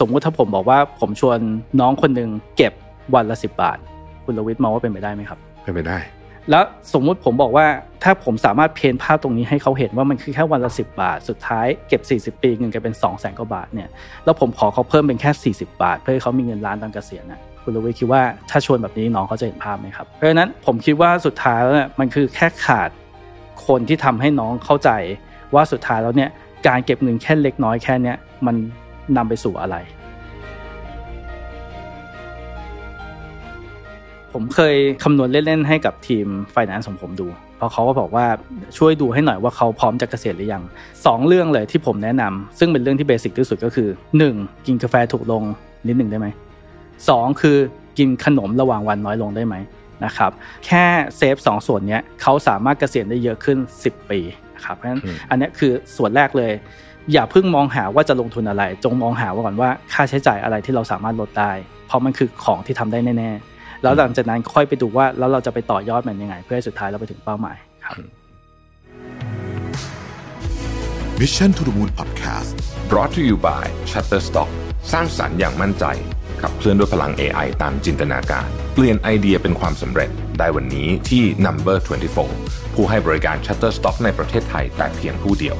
[0.00, 1.38] สมมุติถ้าผมบอกว่าผมชวน
[1.80, 2.72] น้องคนหนึ่งเก็บ
[3.14, 3.78] วันละสิบบาท
[4.24, 5.98] คุณลวิทมองว่าเป็นไปได้ไหมครับเป็นไปได้
[6.50, 7.66] แล้วสมมุติผมบอกว่า
[8.02, 13.88] ถ้าผมสามารถเพนภาพตรงนี้ให้เขาเห็นว่ามันคือแค่วันละสิบาท สุดท้ายเก็บ40 ปีเงินกันเป็น2องแสนกว่าบาทเนี่ย
[14.24, 22.90] แล้วผมขอเขาเพิ่มเป็นแค่ 40 บาท เพื่อให้เขามีเงินล้านตอนเกษียณนะคุณลวิทคิดว่าถ้าชวนแบบนี้น้องเขาจะเห็นภาพไหมครับเพราะฉะนั้นผมคิดว่าสุดท้ายแล้วเนี่ยมันคือแค่ขาด
[23.66, 24.90] คนที่ทำให้น้องเข้าใจ
[25.54, 26.30] ว่าสุดท้ายแล้วเนี่ย
[26.66, 28.56] การเก็บเงินแค่เล็กน้อยแค่เนี้ยมัน
[29.16, 29.76] นำไปสู่อะไร
[34.32, 38.26] ผมเคยคำนวณเล่น ๆ ให้กับทีมไฟแนนซ์ของผมดู เพราะเขาก็บอกว่า
[38.78, 40.62] ช่วยดูให้หน่อยว่าเขาพร้อมจะเกษียณหรือยัง
[41.06, 43.88] สองเรื่องเลยที่ผมแนะนำซึ่งเป็นเรื่องที่ basic ที่สุดก็คือ
[44.28, 44.66] 1.
[44.66, 45.42] กินกาแฟถูกลง
[45.86, 46.28] นิดหนึ่งได้ไหม
[47.08, 47.56] สองคือ
[47.98, 49.54] กินขนมระหว่างวันน้อยลงได้ไหม
[50.04, 50.30] นะครับ
[50.66, 50.84] แค่
[51.16, 54.20] เซฟสองส่วนนี้เขาสามารถเกษียณได้เยอะขึ้น 10 ปี
[54.54, 56.52] นะครับเพราะฉะนั้นอันนี้คือส่วนแรกเลย
[57.12, 61.52] อย่าเพิ่งมองหาว่าจะลงทุนอะไร จงมองหาว่าก่อนว่าค่าใช้จ่ายอะไรที่เราสามารถลดได้
[61.86, 67.94] เพราะมันคือของที่ทำได้แน่ๆ แล้วหลังจากนั้นค่อยไปดูว่าแล้วเราจะไปต่อยอดมันยังไง เพื่อให้สุดท้ายเราไปถึงเป้าหมายครับ
[71.20, 72.50] Mission to the Moon Podcast
[72.90, 74.50] brought to you by Shutterstock
[74.92, 75.84] สร้างสรรค์อย่างมั่นใจ
[76.42, 81.78] ขับเคลื่อนด้วยพลัง AI ตามจินตนาการ เปลี่ยนไอเดียเป็นความสำเร็จได้วันนี้ที่ Number
[82.26, 85.58] 24 ผู้ให้บริการ Shutterstock ในประเทศไทยแต่เพียงผู้เดียว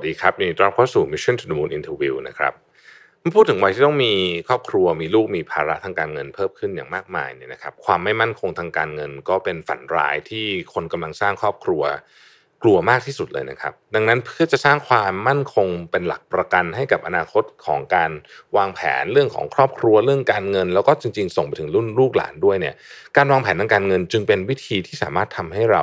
[0.00, 2.52] วัสดีครับยินดีต้อนรับเข้าสู่ Mission to the Moon Interview นะครับ
[3.20, 4.12] เมื่อพูดถึงวัยที่ต้องมี
[4.48, 11.82] ครอบครัวมีลูกมีภาระทางการเงินเพิ่มขึ้นอย่างมากมายเนี่ยนะครับความไม่มั่นคงทางการเงิน ก็เป็นฝันร้ายที่คนกำลังสร้างครอบครัว
[12.62, 18.10] กลัวมากที่สุดเลยนะครับ ดังนั้นเพื่อจะสร้างความมั่นคงเป็นหลักประกันให้กับอนาคตของการ
[18.56, 22.74] วางแผนเรื่องของครอบครัวเรื่องการเงิน แล้วก็จริง ๆ ส่งไปถึงรุ่นลูกหลานด้วยเนี่ย
[23.16, 25.82] การวางแผนทางการเงินจึงเป็นวิธีที่สามารถทำให้เรา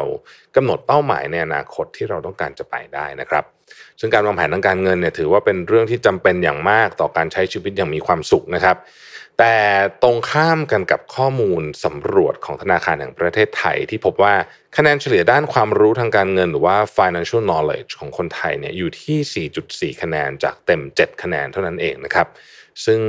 [0.55, 3.43] กำหนดเป้าหมายในอนาคตที่เราต้องการจะไปได้นะครับ
[3.99, 8.77] ซึ่งการวางแผนทางการเงินเนี่ยถือว่าเป็นเรื่องที่จำเป็นอย่างมากต่อการใช้ชีวิตอย่างมีความสุขนะครับ
[9.41, 9.55] แต่
[10.03, 14.33] ตรงข้ามกันกับข้อมูลสำรวจของธนาคารแห่งประเทศไทยที่พบว่า
[14.75, 22.29] คะแนนเฉลี่ยด้านความรู้ทางการเงินหรือว่า financial knowledge ของคนไทยเนี่ยอยู่ที่ 4.4 คะแนนจากเต็ม 7 คะแนนเท่านั้นเองนะครับ
[22.85, 23.01] ซึ่ง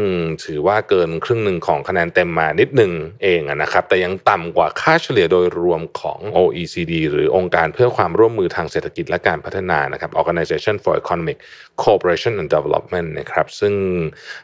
[0.45, 2.93] ถือว่าเกินครึ่งหนึ่งของคะแนนเต็มมานิดหนึ่ง
[3.23, 11.39] เองนะครับ แต่ยังต่ำกว่าค่าเฉลี่ยโดยรวมของ OECD หรือองค์การเพื่อความร่วมมือทางเศรษฐกิจและการพัฒนานะครับ Organization for Economic
[11.83, 13.75] Cooperation and Development นะครับ ซึ่ง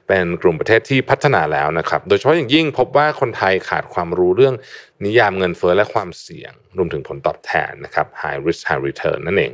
[0.08, 4.54] เป็นกลุ่มประเทศที่พัฒนาแล้วนะครับ โดยเฉพาะอย่างยิ่งพบว่าคนไทยขาดความรู้เรื่อง
[5.06, 9.52] นิยามเงินเฟ้อและความเสี่ยง รวมถึงผลตอบแทนนะครับ high risk high return นั่นเอง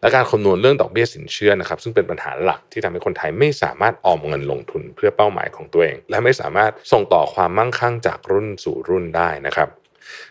[0.00, 9.70] และการคำนวณเรื่องดอกเบี้ยสินเชื่อนะครับ ซึ่งเป็นปัญหาหลักที่ทำให้คนไทยไม่สามารถออมเงินลงทุนเพื่อเป้าหมายของตัวเอง และไม่สามารถส่งต่อความมั่งคั่งจากรุ่นสู่รุ่นได้นะครับ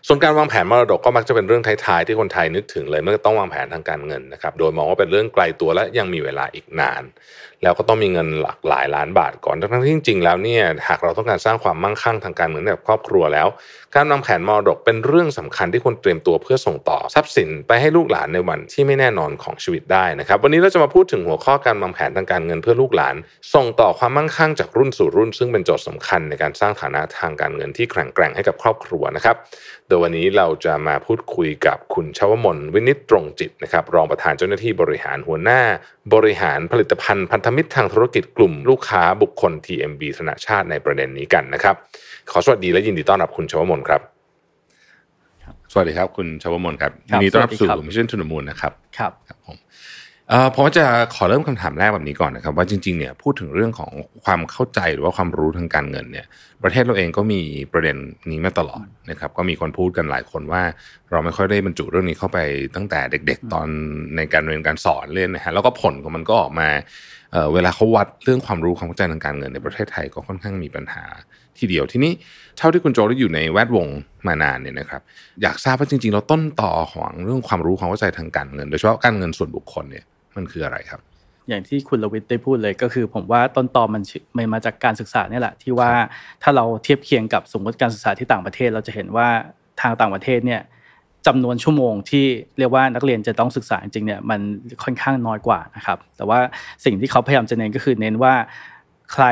[0.08, 7.04] ส่วนการวางแผนมรดกก็มักจะเป็นเรื่องท้ายๆที่คนไทยนึกถึงเลยเมื่อต้องวางแผนทางการเงินนะครับ โดยมองว่าเป็นเรื่องไกลตัวและยังมีเวลาอีกนาน
[7.64, 13.48] แล้วก็ต้องมีเงินหลักหลายล้านบาทก่อนทั้งที่จริงๆแล้วเนี่ยหากเราต้องการสร้างความมั่งคั่งทางการเงินให้กับครอบครัวแล้ว
[13.96, 23.16] การวางแผนมรดกเป็นเรื่องสำคัญที่ควรเตรียมตัวเพื่อส่งต่อทรัพย์สินไปให้ลูกหลานในวันที่ไม่แน่นอนของชีวิตได้นะครับ วันนี้เราจะมาพูดถึงหัวข้อการวางแผนทางการเงินเพื่อลูกหลาน
[23.54, 29.36] ส่งต่อความมั่งคั่งจากรุ่นสู่รุ่น ซึ่งเป็นโจทย์สำคัญในการสร้างฐานะทางการเงินที่แข็งแกร่งให้กับครอบครัวนะครับ
[29.90, 35.62] โดยวันนี้เราจะมาพูดคุยกับคุณชวมนวินิตตรงจิตนะครับ รองประธานเจ้าหน้าที่บริหารหัวหน้า
[36.14, 41.76] บริหารผลิตภัณฑ์พันธมิตรทางธุรกิจกลุ่มลูกค้าบุคคล TMB ธนาชาติในประเด็นนี้กันนะครับ
[42.32, 44.02] ขอสวัสดีและยินดีต้อนรับคุณชวมนครับ
[45.72, 50.09] สวัสดีครับคุณชวมนครับครัยิบนดีต้อนรับสวัสู่สดีครับ Mission to the Moon นะครับครับครับผมเอ่อ
[50.54, 50.86] ผมจะ
[51.16, 53.92] ขอเริ่มคำถามแรกแบบนี้ก่อนนะครับ ว่าจริงๆเนี่ยพูดถึงเรื่องของ
[54.26, 56.26] ความเข้าใจหรือว่าความรู้ทางการเงินเนี่ย
[56.64, 57.42] ประเทศเราเองก็มี
[57.74, 57.98] ประเด็น
[58.32, 60.64] นี้มาตลอดนะครับ ก็มีคนพูดกันหลายคนว่า
[61.12, 62.40] เราไม่ค่อยได้บรรจุเรื่องนี้เข้าไป
[62.76, 63.68] ตั้งแต่เด็ก ๆ ตอน
[64.16, 66.70] ในการเรียนการสอนเล่นนะฮะแล้วก็ผลของมันก็ออกมา
[67.32, 71.04] เอ่อเวลาเขาวัดเรื่องความรู้ความเข้าใจทางการเงินในประเทศไทยก็ค่อนข้างมีปัญหา
[71.60, 72.12] ทีเดียวทีนี้
[72.58, 73.88] เท่าที่คุณโจได้อยู่ในแวดวง
[74.28, 75.02] มานานเนี่ยนะครับ
[75.42, 80.06] อยากทราบว่าจริงๆเราต้นต่อของเรื่องความรู้ความเข้าใจทางการเงิน โดยเฉพาะการเงินส่วนบุคคลเนี่ย
[80.40, 81.02] มันคืออะไรครับ
[81.48, 85.92] อย่างที่คุณลวิทย์ได้พูดเลยก็คือ ผมว่าต้นตอมันชื่อมันมาจากการศึกษาเนี่ยแหละที่ว่า
[86.44, 89.28] ถ้าเราเทียบเคียงกับสมมติการศึกษาที่ต่างประเทศ เราจะเห็นว่า
[89.82, 90.62] ทางต่างประเทศเนี่ย
[91.28, 92.26] จำนวนชั่วโมงที่
[92.60, 94.40] เรียกว่านักเรียนจะต้องศึกษาจริงๆเนี่ยมัน
[94.84, 96.40] ค่อนข้างน้อยกว่านะครับ แต่ว่า
[96.86, 98.34] สิ่งที่เขาพยายามจะเน้นก็คือเน้นว่า
[99.14, 99.26] ใคร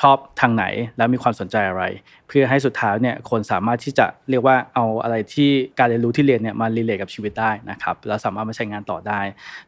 [0.00, 0.64] ชอบทางไหน
[0.96, 1.84] แล้วมีความสนใจอะไร
[2.28, 9.20] เพื่อให้สุดท้ายเนี่ยคนสามารถที่จะเรียกว่าเอาอะไรที่การเรียนรู้ที่เรียนเนี่ยมารีเลทกับชีวิตได้นะครับแล้วสามารถมาใช้งานต่อได้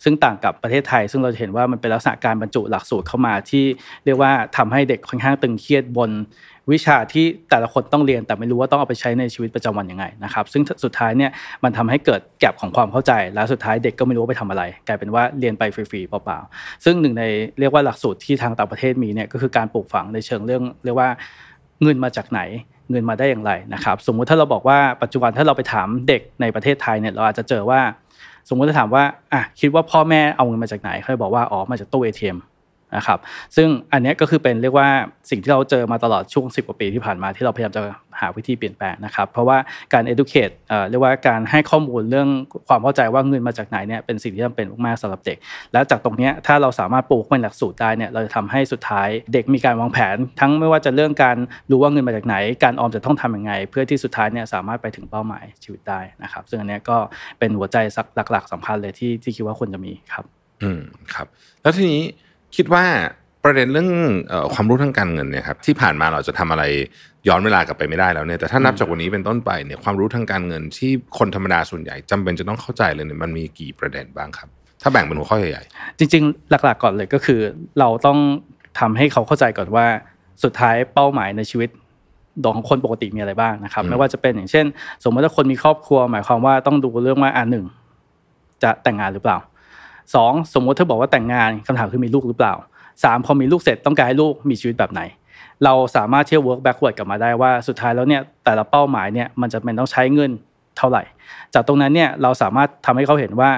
[0.04, 3.64] ซึ่งต่างกับประเทศไทย ซึ่งเราจะเห็นว่ามันเป็นลักษณะการบรรจุหลักสูตรเข้ามาที่
[4.04, 6.10] เรียกว่าทำให้เด็กค่อนข้างตึงเครียดบน
[6.72, 11.30] วิชาที่แต่ละคนต้องเรียน แต่ไม่รู้ว่าต้องเอาไปใช้ในชีวิตประจำวันยังไงนะครับซึ่งสุดท้ายเนี่ย
[11.64, 17.24] มันทำให้เกิดแกลบของความเข้าใจ แล้วสุดท้ายเด็กก็ไม่รู้ว่าไปทำอะไร กลายเป็นว่าเรียนไปฟรีๆเปล่าๆซึ่งหนึ่งใน
[17.58, 21.08] เรียกว่าหลักสูตรที่ทางต่างประเทศมีเนี่ยก็คือการปลูกฝังในเชิงเรื่องเรียกว่า
[21.82, 22.40] เงินมาจากไหน
[22.90, 27.80] เงินมาได้อย่างไรนะครับสมมุติถ้าเราบอกว่าปัจจุบันถ้าเราไปถามเด็กในประเทศไทยเนี่ยเราอาจจะเจอว่า
[28.48, 32.38] สมมุติจะถามว่าอะคิดว่าพ่อแม่เอาเงินมาจากไหนเขาบอกว่าอ๋อมาจากตู้ ATM
[32.96, 33.18] นะครับ
[33.56, 34.88] ซึ่งอันนี้ก็คือเป็นเรียกว่า
[35.30, 37.82] สิ่งที่เราเจอมาตลอดช่วง 10 กว่าปีที่ผ่านมาที่เราพยายามจะ
[38.20, 39.58] หาวิธีเปลี่ยนแปลงนะครับ เพราะว่า
[39.92, 40.54] การ educate
[40.90, 42.28] เรียกว่าการให้ข้อมูลเรื่อง
[42.68, 45.38] ความเข้าใจว่าเงินมาจากไหนเนี่ยเป็นสิ่งที่จำเป็นมากๆสำหรับเด็ก
[45.72, 51.36] แล้วจากตรงนี้ถ้าเราสามารถปลูกเป็นหลักสูตรได้เนี่ยเราจะทำให้สุดท้ายเด็กมีการวางแผน ทั้งไม่ว่าจะเรื่องการ
[51.70, 56.96] รู้ว่าเงินมาจากไหน การออมจะต้องทํำยังไง เพื่อที่สุดท้ายเนี่ยสามารถไปถึงเป้าหมายชีวิตได้นะครับ ซึ่งอันนี้ก็
[57.38, 57.76] เป็นหัวใจ
[58.30, 60.24] หลักๆสำคัญเลยที่ที่คิดว่าควรจะมีครับ
[60.62, 60.80] อืม
[61.14, 61.26] ครับ
[61.62, 62.02] แล้วทีนี้
[62.56, 62.84] คิดว่า
[63.44, 63.90] ประเด็นเรื่อง
[64.54, 66.64] ความรู้ทางการเงินเนี่ยครับที่ผ่านมาเราจะทำอะไร
[67.28, 74.48] ย้อนเวลากลับไปไม่ได้แล้วเนี่ยแต่ถ้านับจากวันนี้เป็นต้นไปเนี่ยความรู้ทางการเงินที่คนธรรมดาส่วนใหญ่จำเป็นจะต้องเข้าใจเลยเนี่ยมันมีกี่ประเด็นบ้างครับ
[74.82, 77.40] ถ้าแบ่งเป็นหัวข้อใหญ่ๆจริง ๆ หลักๆก่อนเลยก็คือ
[77.80, 78.18] เราต้อง
[78.78, 79.86] ทำให้เขาเข้าใจก่อนว่า
[80.44, 81.70] สุดท้ายเป้าหมายในชีวิต
[82.44, 84.66] ของคนปกติมีอะไรบ้างนะครับไม่ว่าจะเป็นอย่างเช่น
[85.04, 87.64] สมมติถ้าคนมีครอบครัว หมายความว่าต้องดูเรื่องว่าอ่าหนึ่ง
[88.62, 89.38] จะแต่งงานหรือเปล่า
[90.14, 92.54] สองสมมติถ้าบอกว่าแต่งงานคำถามคือมีลูกหรือเปล่า
[93.04, 95.00] สามพอมีลูกเสร็จต้องการให้ลูกมีชีวิตแบบไหน
[95.64, 100.30] เราสามารถเที่ยว work backward กลับมาได้ว่าสุดท้ายแล้วเนี่ยแต่ละเป้าหมายเนี่ยมันจะเป็นต้องใช้เงิน
[100.78, 101.02] เท่าไหร่
[101.54, 103.50] จากตรงนั้นเนี่ยเราสามารถทำให้เขาเห็นว่า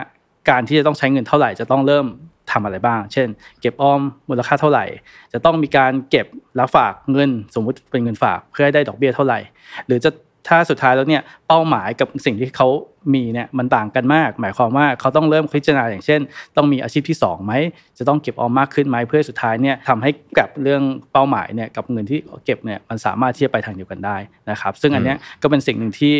[0.50, 2.06] การที่จะต้องใช้เงินเท่าไหร่จะต้องเริ่ม
[2.52, 3.28] ทำอะไรบ้าง เช่น
[3.60, 4.84] เก็บออมมูลค่าเท่าไหร่
[5.32, 6.26] จะต้องมีการเก็บ
[6.56, 9.38] แล้วฝากเงินสมมุติเป็นเงินฝากเพื่อให้ได้ดอกเบี้ยเท่าไหร่
[9.86, 10.10] หรือจะ
[10.48, 12.68] ถ้าสุดท้ายแล้วเนี่ยเป้าหมายกับสิ่งที่เขา
[13.14, 16.20] มีเนี่ยมันต่างกันมาก หมายความว่าเขาต้องเริ่มพิจารณาอย่างเช่น
[16.56, 17.52] ต้องมีอาชีพที่2ไหม
[17.98, 20.82] จะต้องเก็บออมมากขึ้นไหมเพื่อสุดท้ายเนี่ยทำให้กับเรื่อง
[21.12, 24.16] เป้าหมายเนี่ยกับเงินที่เก็บเนี่ยมันสามารถที่จะไปทางเดียวกันได้
[24.50, 26.14] นะครับ ซึ่งอันนี้ก็เป็นสิ่งหนึ่งที่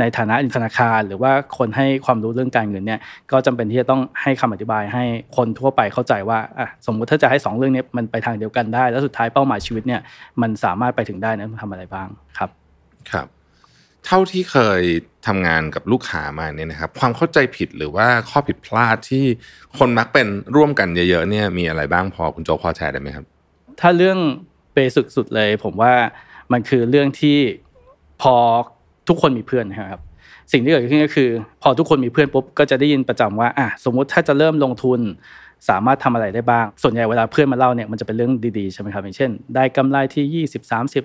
[0.00, 3.00] ในฐานะธนาคาร หรือว่าคนให้ความรู้เรื่องการเงินเนี่ย
[3.30, 5.04] ก็จำเป็นที่จะต้องให้คำอธิบายให้
[5.36, 10.00] คนทั่วไปเข้าใจว่าอะสมมุติถ้าจะให้ 2 เรื่องนี้มันไปทางเดียวกันได้ แล้วสุดท้ายเป้าหมายชีวิตเนี่ย
[10.42, 12.50] มันสามารถไปถึงได้นะทำอะไรบ้างครับ
[13.12, 13.26] ครับ
[14.06, 14.82] เท่าที่เคย
[15.26, 19.24] ทำงานกับลูกค้ามาเนี่ยนะครับ ความเข้าใจผิดหรือว่าข้อผิดพลาดที่
[19.78, 23.24] คนมักเป็นร่วมกันเยอะๆเนี่ยมีอะไรบ้างพอคุณโจพอแชร์ได้ไหมครับ
[23.80, 24.18] ถ้าเรื่อง
[24.74, 25.94] เบสิกสุดเลย ผมว่า
[26.52, 27.38] มันคือเรื่องที่
[28.22, 28.34] พอ
[29.08, 30.00] ทุกคนมีเพื่อนนะครับ
[30.52, 31.30] สิ่งที่เกิดขึ้นก็คือ
[31.62, 35.00] พอทุกคนมีเพื่อนปุ๊บก็จะได้ยินประจำว่าอะสมมุติถ้าจะเริ่มลงทุน
[35.68, 41.04] สามารถทำอะไรได้บ้าง ส่วนใหญ่เวลาเพื่อนมาเล่าเนี่ยมันจะเป็นเรื่องดีๆใช่ไหมครับอย่างเช่น ได้กำไรที่ 20 30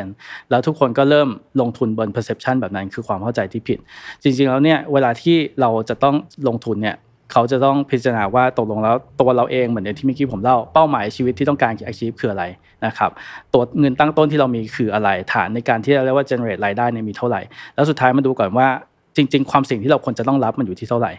[0.00, 1.28] 100%แล้วทุกคนก็เริ่ม
[1.60, 3.78] ลงทุนบน perception แบบนั้นคือความเข้าใจที่ผิด
[4.22, 6.14] จริงๆแล้วเนี่ยเวลาที่เราจะต้อง
[6.48, 6.96] ลงทุนเนี่ย
[7.32, 12.44] เขาจะต้องพิจารณาว่าตกลงแล้วตัวเราเองเหมือนที่เมื่อกี้ผมเล่าเป้าหมายชีวิตที่ต้องการ achieve คืออะไร
[12.86, 13.10] นะครับ
[13.52, 17.40] ตัวเงินตั้งต้นที่เรามีคืออะไรฐานในการที่เราเรียกว่า generate รายได้เนี่ยมีเท่าไหร่
[17.74, 18.68] แล้วสุดท้ายมาดูก่อนว่า
[19.16, 21.12] จริง ๆ ความสิ่งที่เราควรจะต้องรับมันอยู่ที่เท่าไหร่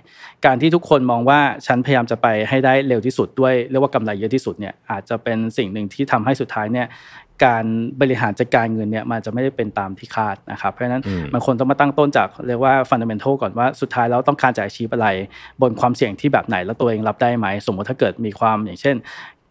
[0.46, 6.88] การที่ทุกคนมองว่าฉันพยายามจะไปให้ได้เร็วที่สุดด้วยเรียกว่ากำไรเยอะที่สุดเนี่ยอาจจะเป็นสิ่งหนึ่งที่ทำให้สุดท้ายเนี่ย
[7.46, 7.66] การ
[8.02, 11.04] บริหารจัดการเงินเนี่ยมันจะไม่ได้เป็นตามที่คาดนะครับ เพราะฉะนั้น
[11.34, 15.08] มันควรต้องมาตั้งต้นจากเรียกว่าฟันเดเมนทัลก่อนว่าสุดท้ายแล้วต้องการจะอาชีพอะไร
[15.62, 18.96] บนความเสี่ยงที่แบบไหนแล้วตัวเองรับได้ไหม สมมติถ้าเกิดมีความอย่างเช่น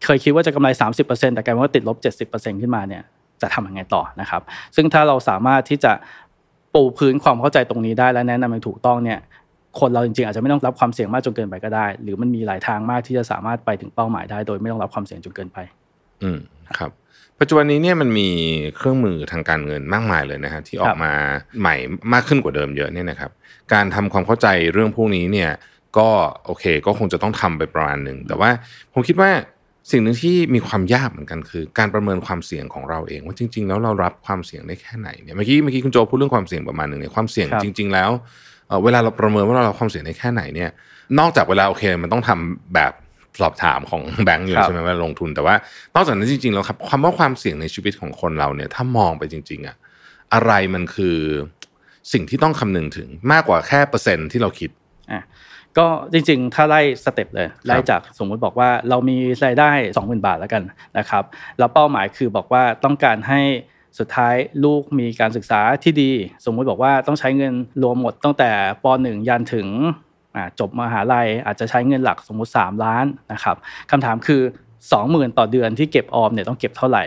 [0.04, 0.68] เคยคิดว่าจะกำไร
[1.02, 1.96] 30%แต่กลายเป็นว่าติดลบ
[2.30, 3.02] 70%ขึ้นมาเนี่ย
[3.42, 4.42] จะทำยังไงต่อนะครับ
[4.76, 5.92] ซึ่งถ้าเราสามารถที่จะ
[6.76, 9.18] ปูพื้นความเข้าใจตรงนี้ได้และแนะนำอย่างถูกต้องเนี่ย
[9.80, 15.58] คนเราจริงๆอาจจะไม่ต้องรับความเสี่ยงมากจนเกินไปก็ได้ หรือมันมีหลายทางมากที่จะสามารถไปถึงเป้าหมายได้ โดยไม่ต้องรับความเสี่ยงจนเกินไป
[16.22, 16.38] อืม
[16.78, 16.90] ครับ
[17.40, 18.28] ปัจจุบันนี้เนี่ยมันมี
[18.76, 21.12] เครื่องมือทางการเงินมากมายเลยนะฮะที่ออกมา
[21.60, 21.74] ใหม่
[22.12, 23.30] มากขึ้นกว่าเดิมเยอะเนี่ยนะครับ
[23.72, 25.50] การทำความเข้าใจเรื่องพวกนี้เนี่ย
[25.98, 26.08] ก็
[26.46, 28.50] โอเค ก็คงจะต้องทำไปประมาณหนึ่งแต่ว่า
[28.92, 29.30] ผมคิดว่า
[29.90, 38.10] สิ่งหนึ่งที่มีความยากเหมือนกันคือ การประเมินความเสี่ยงของเราเอง ว่าจริง ๆ แล้วเรารับความเสี่ยงได้แค่ไหนเนี่ยเมื่อกี้เมื่อกี้คุณโจพูดเรื่องความเสี่ยงประมาณหนึ่งเนี่ยความเสี่ยงจริง ๆ แล้ว
[38.84, 40.70] เวลาเราประเมินว่าเรารับความเสี่ยงได้แค่ไหนเนี่ย
[41.18, 42.92] นอกจากเวลาโอเคมันต้องทำแบบ
[43.40, 45.54] สอบถามของแบงก์อยู่ใช่ไหมว่าลงทุนแต่ว่า
[45.94, 49.76] นอกจากนั้นจริงๆแล้วครับคำว่าความเสี่ยงในชีวิตของคนเราเนี่ยถ้ามองไปจริง ๆอะ
[50.34, 51.18] อะไรมันคือ
[52.12, 54.70] สิ่งที่ต้องคำนึงถึงมากกว่าแค่เปอร์เซ็นต์ที่เราคิด
[55.78, 60.62] ก็จริงๆ ถ้าไล่สเต็ปเลยไล่จากสมมุติบอกว่าเรามีรายได้ 20,000 บาทแล้วกัน
[60.98, 61.24] นะครับ
[61.58, 63.40] แล้วเป้าหมายคือบอกว่าต้องการให้
[63.98, 66.10] สุดท้ายลูกมีการศึกษาที่ดี
[66.44, 68.50] สมมุติบอกว่าต้องใช้เงินรวมหมดตั้งแต่
[68.82, 69.66] ป .1 ยันถึง
[70.60, 73.56] จบมหาลัยอาจจะใช้เงินหลักสมมุติ 3 ล้านนะครับ
[73.90, 74.42] คำถามคือ
[74.88, 77.04] 20,000 ต่อเดือนที่เก็บออมเนี่ยต้องเก็บเท่าไหร่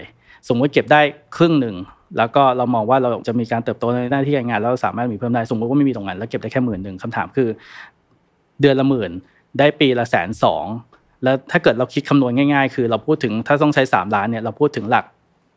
[0.48, 1.02] สมมติเก็บได้
[1.38, 1.76] ครึ่งหนึ่ง
[2.18, 7.50] แล้วก็เรามองว่าเราจะมีการเติบโตในหน้าที่การงานแล้วสามารถมีเพิ่มได้สมมติว่าไม่มีตรงนั้นแล้วเก็บได้แค่หมื่นหนึ่งคำถามคือ
[8.62, 9.12] เดือนละหมื่น
[9.60, 10.66] ได้ปีละแสนสอง
[11.24, 15.06] แล้วถ้าเกิดเราคิดคำนวณง่ายๆ คือเราพูดถึงถ้าต้องใช้สามล้านเนี่ยเราพูดถึงหลัก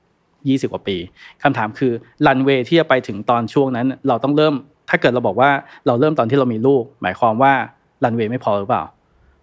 [0.08, 0.96] 20 กว่าปี
[1.42, 1.92] คำถามคือ
[2.26, 4.54] รันเวย์ที่จะไปถึงตอนช่วงนั้น เราต้องเริ่ม
[4.90, 5.50] ถ้าเกิดเราบอกว่า
[5.86, 7.52] เราเริ่มตอนที่เรามีลูก หมายความว่า
[8.04, 8.84] รันเวย์ไม่พอหรือเปล่า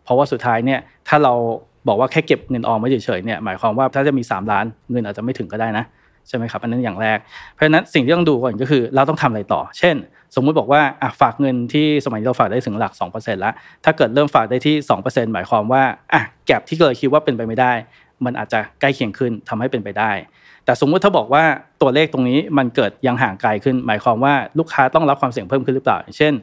[0.04, 1.34] เพราะว่าสุดท้ายเนี่ยถ้าเรา
[1.88, 5.86] บอกว่าแค่เก็บเงินออมไว้เฉยๆเนี่ยหมายความว่าถ้าจะมี 3 ล้านเงินอาจจะไม่ถึงก็ได้นะ
[6.28, 7.18] ใช่ไหมครับอันนั้นอย่างแรก
[7.54, 9.96] เพราะฉะนั้นสิ่งที่ต้องดูก่อนก็คือ เราต้องทำอะไรต่อ เช่น
[10.36, 13.54] สมมุติบอกว่าอะฝากเงินที่สมัยนี้เราฝากได้ถึงหลัก2%แล้ว
[13.86, 15.84] ถ้าเกิดเริ่มฝากได้ที่ 2%หมายความว่า
[16.14, 17.74] อะแก็บที่เคยคิดว่าเป็นไปไม่ได้
[18.26, 20.12] มันอาจจะใกล้เคียงขึ้นทำให้เป็นไปได้
[20.66, 21.44] แต่สมมุติถ้าบอกว่า
[21.82, 26.34] ตัวเลขตรงนี้มันเกิดยังห่างไกลขึ้น หมายความว่าลูกค้าต้องรับความเสี่ยงเพิ่มขึ้นหรือเปล่า เช่น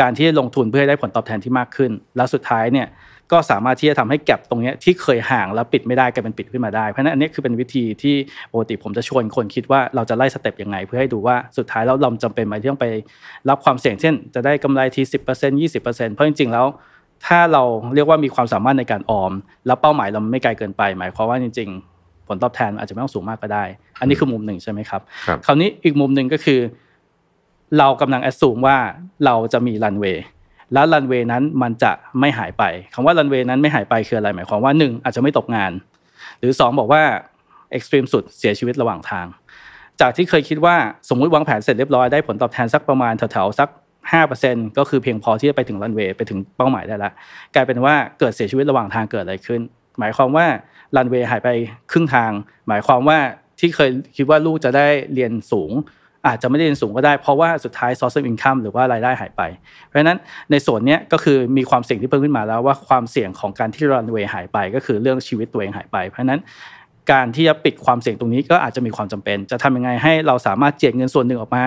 [0.00, 2.86] การที่ลงทุนเพื่อให้ได้ผลตอบแทนที่มากขึ้น แล้วสุดท้ายเนี่ย
[3.32, 8.14] ก็สามารถที่จะทำให้แก็บตรงนี้ที่เคยห่างแล้วปิดไม่ได้กลายเป็นปิดขึ้นมาได้ เพราะฉะนั้นอันนี้คือเป็นวิธีที่
[8.52, 12.86] ปกติผมจะชวนคนคิดว่าเราจะไล่สเต็ปยังไง เพื่อให้ดูว่าสุดท้ายแล้วเราจำเป็นไหมที่ต้องไป
[13.48, 16.66] รับความเสี่ยงเช่น จะได้กำไรทีสิบเปอร์เซ็นต์ยี่สิบเปอร์เซ็นต์เพราะจริงๆแล้ว
[17.26, 17.62] ถ้าเรา
[17.94, 19.32] เรียกว่ามีความสามารถในการออม
[19.66, 21.68] แล้วเป้าหมายเราไม่ไกลเกินไป หมายความว่าจริง
[21.98, 23.64] ๆ ผลตอบแทนอาจจะไม่ต้องสูงมากก็ได้
[24.00, 26.60] อันนี้คือมุมหนึ่งใช่ไหมครับครับคราวนี้อีกมุมหนึ่งก็คือ
[27.78, 28.76] เรากำลังแอดสูมว่า
[29.24, 30.24] เราจะมีรันเวย์
[30.72, 35.72] แล้วรันเวย์นั้นมันจะไม่หายไปคำว่ารันเวย์นั้นไม่หายไปคืออะไรหมายความว่าหนึ่งอาจจะไม่ตกงาน
[36.38, 37.02] หรือสองบอกว่า
[37.70, 39.26] เอ็กซ์ตรีมสุดเสียชีวิตระหว่างทาง
[40.00, 40.76] จากที่เคยคิดว่า
[41.08, 43.68] สมมุติวางแผนเสร็จเรียบร้อยได้ผลตอบแทนสักประมาณแถวๆสัก
[44.22, 47.10] 5%ก็คือเพียงพอที่จะไปถึงรันเวย์ไปถึงเป้าหมายได้ละ
[47.54, 49.60] กลายเป็นว่าเกิดเสียชีวิตระหว่างทางเกิดอะไรขึ้น
[49.98, 50.46] หมายความว่า
[50.96, 51.48] รันเวย์หายไป
[51.90, 52.30] ครึ่งทาง
[52.68, 53.18] หมายความว่า
[53.60, 55.70] ที่เคยคิดว่าลูกจะได้เรียนสูง
[56.26, 59.42] อาจจะไม่ได้เรียนสูงก็ได้ เพราะว่าสุดท้าย source of income หรือว่ารายได้หายไป
[59.86, 60.18] เพราะฉะนั้น
[60.50, 66.40] ในส่วนนี้ก็คือมีความเสี่ยงที่เพิ่มขึ้นมาแล้วว่าความเสี่ยงของการที่รันเวย์หายไป ก็คือเรื่องชีวิตตัวเองหายไป เพราะฉะนั้น
[67.12, 71.66] การที่จะปิดความเสี่ยงตรงนี้ก็อาจจะมีความจำเป็น จะทำยังไงให้เราสามารถเจียดเงินส่วนหนึ่งออกมา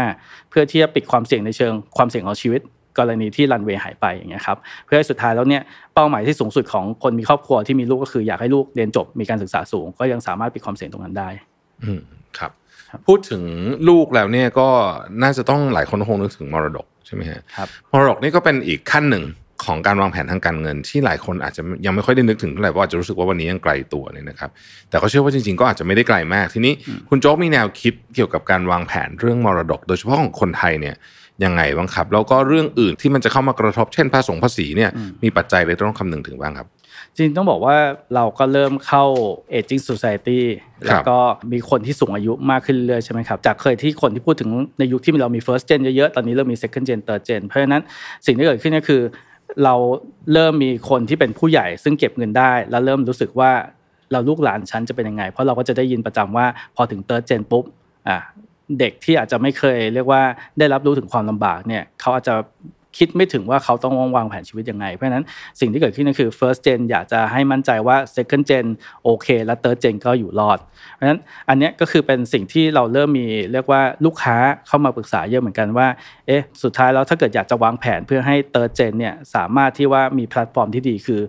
[0.50, 2.62] เพื่อที่จะปิดความเสี่ยงในเชิงความเสี่ยงของชีวิต
[2.98, 5.62] กรณีที่รันเวย์หายไปอย่างเงี้ยครับเพื่อให้สุดท้ายแล้วเนี่ย
[5.94, 11.30] เป้าหมายที่สูงสุดของคนมีครอบครัวที่มีลูกก็คืออยากให้ลูกเรียนจบมีการศึกษาสูง ก็ยังสามารถปิดความเสี่ยงตรงนั้นได้
[11.84, 12.02] อืม
[12.38, 12.52] ครับ
[13.08, 13.44] พูดถึง
[13.90, 14.70] ลูกแล้วเนี่ยก็
[15.24, 19.26] น่าจะต้องหลายคนคงนึกถึงมรดกใช่ไหมฮะครับมรดกนี่ก็เป็นอีกขั้นหนึ่ง
[19.66, 24.50] ของการวางแผนทางการเงิน ที่หลายคนอาจจะยังไม่ค่อยได้นึกถึงเท่าไหร่เพราะอาจจะรู้สึกว่าวันนี้ยังไกลตัวเนี่ยนะครับ
[24.90, 26.74] แต่ก็เชื่อว่าจริงๆ ก็อาจจะไม่ได้ไกลมากทีนี้
[27.10, 30.96] คุณโจ๊กมีแนวคิดเกี่ยวกับการวางแผนเรื่องมรดก โดยเฉพาะของคนไทยเนี่ย
[31.44, 34.90] ยังไงบ้างครับ แล้วก็เรื่องอื่นที่มันจะเข้ามากระทบเช่นภาษีภาษีเนี่ย
[35.24, 36.68] มีปัจจัยอะไรที่ต้องคำนึงถึงบ้างครับ
[37.16, 37.78] จริงๆต้องบอกว่า
[38.16, 39.04] เราก็เริ่มเข้า
[39.58, 41.18] aging society ครับแล้วก็
[41.52, 47.82] มีคนที่สูงอายุมากขึ้นเรื่อยๆใช่ไหมครับ จากเคยที่คนที่พูดถึงในยุคที่เรามี first gen เยอะๆ ตอนนี้เริ่มมี second gen third gen เพราะฉะนั้น
[48.26, 49.02] สิ่งที่เกิดขึ้นก็คือ
[49.64, 49.76] เรา
[50.34, 53.52] เริ่มมีคนที่เป็นผู้ใหญ่ ซึ่งเก็บเงินได้ แล้วเริ่มรู้สึกว่า
[54.12, 57.64] เราลูกหลานฉันจะเป็นยังไง เพราะเราก็จะได้ยินประจำว่าพอถึง third gen ปุ๊บ
[58.10, 58.18] อะ
[58.80, 60.22] เด็กที่อาจจะไม่เคยเรียกว่า
[60.60, 62.36] ได้รับรู้ถึงความลำบากเนี่ยเขาอาจจะ
[62.98, 65.26] คิดไม่ถึงว่าเขาต้องวางแผนชีวิตยังไง เพราะฉะนั้น
[65.60, 68.66] สิ่งที่เกิดขึ้นก็คือ first gen อยากจะให้มั่นใจว่า second gen
[69.04, 70.60] โอเค และ third gen ก็อยู่รอด
[70.94, 71.20] เพราะฉะนั้น
[71.50, 74.36] อันนี้ก็คือเป็นสิ่งที่เราเริ่มมีเรียกว่าลูกค้า
[74.68, 75.88] เข้ามาปรึกษาเยอะเหมือนกันว่า
[76.28, 81.22] เอ๊ะสุดท้ายแล้วถ้าเกิดอยากจะวางแผนเพื่อให้ third gen เนี่ยสามารถที่ว่ามีแพลตฟอร์มที่ดีคือ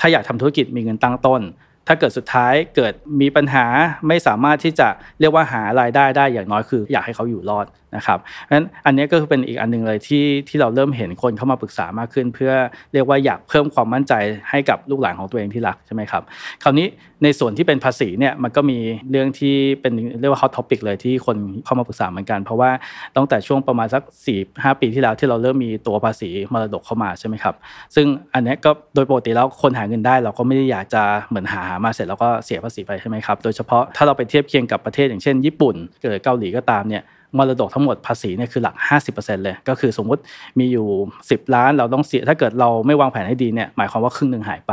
[0.00, 1.42] ถ้าอยากทำธุรกิจมีเงินตั้งต้น
[1.88, 3.66] ถ้าเกิดสุดท้ายเกิดมีปัญหา
[4.08, 4.88] ไม่สามารถที่จะ
[5.20, 12.52] เรียกว่าหารายได้ได้อย่างน้อยคือ อยากให้เขาอยู่รอดนะครับเพราะฉะนั้นอันนี้ก็คือเป็นอีกอันหนึงเลยที่ที่เราเริ่มเห็นคนเข้ามาปรึกษามากขึ้น เพื่อ
[12.92, 14.12] เรียกว่าอยากเพิ่มความมั่นใจ
[14.50, 16.22] ให้กับลูกหลานของตัวเองที่รักใช่ไหมครับ
[16.62, 16.86] คราวนี้
[17.24, 18.78] ในส่วนที่เป็นภาษีเนี่ยมันก็มี
[19.10, 22.70] เรื่องที่เป็นเรียกว่า hot topic เลยที่คนเข้ามาปรึกษาเหมือนกัน เพราะว่า
[23.16, 24.02] ตั้งแต่ช่วงประมาณสัก
[24.34, 27.54] 4 5ปีที่แล้วที่เราเริ่มมีตัวภาษีมรดกเข้ามาใช่ไหมครับ
[27.94, 37.04] ซึ่งอันนี้ก็โดยปกติแล้วคนหาเงินได้ เราก็ไม่ได้อยากจะเหมือนหามาเสร็จแล้วก็เสียภาษีไปใช่ไหมครับ โดยเฉพาะถ้าเราไปเทียบเคียงกับประเทศอย่างเช่น ญี่ปุ่นหรือเกาหลีก็ตามเนี่ย
[37.38, 38.74] มรดกทั้งหมดภาษีเนี่ยคือหลัก
[39.10, 40.22] 50%เลย ก็คือสมมุติ
[40.58, 40.86] มีอยู่
[41.24, 44.72] 10 ล้านเราต้องเสีย ถ้าเกิดเราไม่วางแผนให้ดีเนี่ยหมายความว่าครึ่งหนึ่งหายไป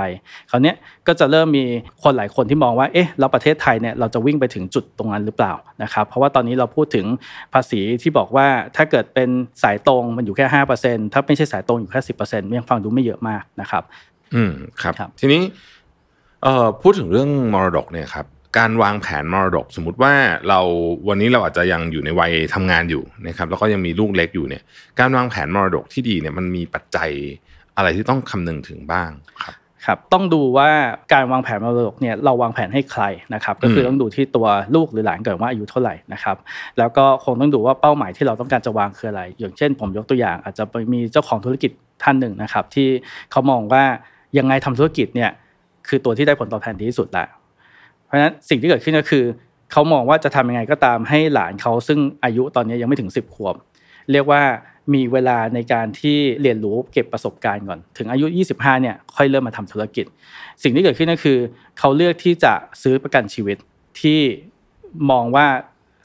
[0.50, 0.76] คราวเนี้ย
[1.08, 1.66] ก็จะเริ่มมี
[2.04, 7.06] คนหลายคนที่มองว่า เอ๊ะ เราประเทศไทยเนี่ยเราจะวิ่งไปถึงจุดตรงนั้นหรือเปล่านะครับ เพราะว่าตอนนี้เราพูดถึง
[7.54, 9.30] ภาษีที่บอกว่าถ้าเกิดเป็น
[9.64, 10.46] สายตรงมันอยู่แค่
[10.82, 13.84] 5%ถ้าไม่ใช่สายตรงอยู่แค่ 10%ยังฟังดูไม่เยอะมากนะครับ
[14.36, 15.42] อืมครับครับทีนี้
[16.44, 18.26] เอ่อพูดถึงเรื่องมรดกเนี่ยครับ
[18.58, 20.14] การวางแผนมรดกสมมุติว่า
[20.50, 20.60] เรา
[21.08, 24.64] วันนี้เราอาจจะยังอยู่ในวัยทำงานอยู่นะครับแล้วก็ยังมีลูกเล็กอยู่เนี่ย
[25.00, 27.10] การวางแผนมรดกที่ดีเนี่ยมันมีปัจจัย
[27.78, 29.10] อะไรที่ต้องคำนึงถึงบ้าง
[29.44, 30.70] ครับครับต้องดูว่า
[31.14, 33.04] การวางแผนมรดกเนี่ยเราวางแผนให้ใคร
[33.34, 36.38] นะครับก็คือมต้องดูที่ตัวลูกหรือหลานก่อนว่าอายุเท่าไหร่นะครับ
[36.78, 40.64] แล้วก็คงต้องดูว่าเป้าหมายที่เราต้องการจะวางคืออะไร อย่างเช่น ผมยกตัวอย่าง อาจจะ
[40.94, 41.72] มีเจ้าของธุรกิจ
[42.04, 42.88] ท่านหนึ่งนะครับที่
[43.32, 43.84] เขามองว่า
[44.38, 45.32] ยังไงทำธุรกิจเนี่ย
[45.88, 47.28] คือตัวที่ได้ผลตอบแทนดีที่สุดแหละ
[48.06, 49.24] เพราะฉะนั้นสิ่งที่เกิดขึ้นก็คือ
[49.72, 53.56] เขามองว่าจะทำยังไงก็ตามให้หลานเขาซึ่งอายุตอนนี้ยังไม่ถึง10ขวบ
[54.12, 54.42] เรียกว่า
[54.94, 58.26] มีเวลาในการที่เรียนรู้เก็บประสบการณ์ก่อน ถึงอายุ
[58.56, 60.06] 25 เนี่ยค่อยเริ่มมาทำธุรกิจ
[60.64, 61.38] สิ่งที่เกิดขึ้นก็คือ
[61.80, 63.58] เขาเลือกที่จะซื้อประกันชีวิต
[64.02, 64.20] ที่
[65.12, 65.48] มองว่า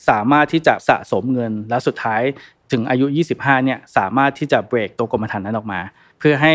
[0.09, 2.23] สามารถที่จะสะสมเงินแล้วสุดท้าย
[2.73, 5.81] ถึงอายุ 25 เนี่ยสามารถที่จะเบรกตัวกรมธรรม์นั้นออกมา
[6.19, 6.53] เพื่อให้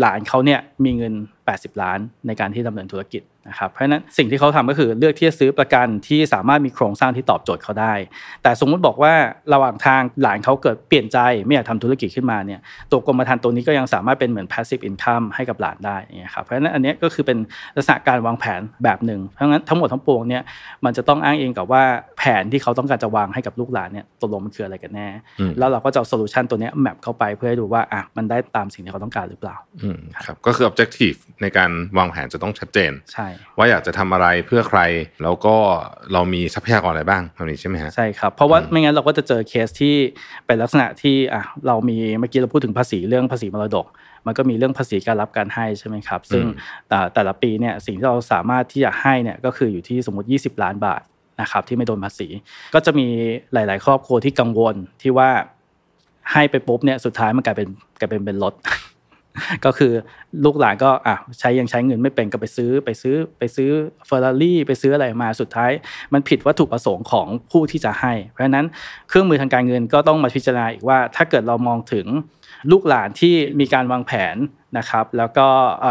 [0.00, 1.14] หลานเขาเนี่ยมีเงิน
[1.60, 7.94] 80 ล้านในการที่ดำเนินธุรกิจ นะครับเพราะฉะนั้นสิ่งที่เขาทำก็คือเลือกที่จะซื้อประกันที่สามารถมีโครงสร้างที่ตอบโจทย์เขาได้
[8.42, 9.12] แต่สมมุติบอกว่า
[9.52, 15.96] ระหว่างทางหลานเขาเกิดเปลี่ยนใจไม่อยากทำธุรกิจขึ้นมาเนี่ยตัวกรมธรรม์ตัวนี้ก็ยังสามารถเป็นเหมือน passive income ให้กับหลานได้
[16.26, 17.38] นะครับเพราะฉะนั้นอันนี้ก็คือเป็น
[17.76, 20.42] ลักษณะการวางแผนแบบหนึ่งเพราะงั้นทั้งหมดทั้งปวงเนี่ย
[20.84, 21.82] มันจะต้องอ้างอิงกับว่า
[22.18, 25.08] แผนที่เขาต้องการจะวางให้กับลูกหลานเนี่ยตกลงมันคืออะไรกันแน่
[25.58, 33.26] แล้วเราก็จะเอา solution ตัวนี้ map เข้าไปเพื่อให้ดูว่าอะมันได้ตามสิ่งที่เขาต้องการหรือเปล่าอืมครับก็คือ objective ในการวางแผนจะต้องชัดเจนใช่
[33.58, 34.80] ว่าอยากจะทำอะไรเพื่อใคร
[35.22, 35.54] แล้วก็
[36.12, 39.94] เรามีทรัพยากรอะไรบ้างแบบนี้ใช่ไหมฮะใช่ครับเพราะว่าไม่งั้นเราก็จะเจอเคสที่
[40.46, 43.86] เป็นลักษณะที่อะเรามีเมื่อกี้เราพูดถึงภาษีเรื่องภาษีมรดก
[44.26, 46.52] มันก็มีเรื่องภาษีการรับการให้ใช่ไหมครับ ซึ่งอืม
[46.88, 51.02] แต่แต่ละปีเนี่ยสิ่งที่เราสามารถที่จะให้เนี่ยก็คืออยู่ที่สมมติ 20 ล้านบาท
[51.40, 52.28] นะครับที่ไม่โดนภาษี
[52.74, 53.06] ก็จะมี
[53.52, 55.30] หลาย ๆ ครอบครัวที่กังวลที่ว่า
[56.32, 57.68] ให้ไปปุ๊บเนี่ยสุดท้ายมันกลายเป็น
[58.00, 58.54] กลายเป็นเป็นรถ
[59.64, 59.92] ก็คือ
[60.44, 63.70] ลูกหลานก็อะใช้ยังใช้เงินไม่เป็นก็ไปซื้อไปซื้อไปซื้อ
[64.06, 65.70] เฟอร์รารี่ไปซื้ออะไรมาสุดท้าย
[66.12, 68.66] มันผิดวัตถุประสงค์ของผู้ที่จะให้ เพราะฉะนั้น
[69.08, 72.06] เครื่องมือทางการเงินก็ต้องมาพิจารณาอีกว่า ถ้าเกิดเรามองถึง
[72.72, 74.36] ลูกหลานที่มีการวางแผน
[74.78, 75.46] นะครับแล้วก็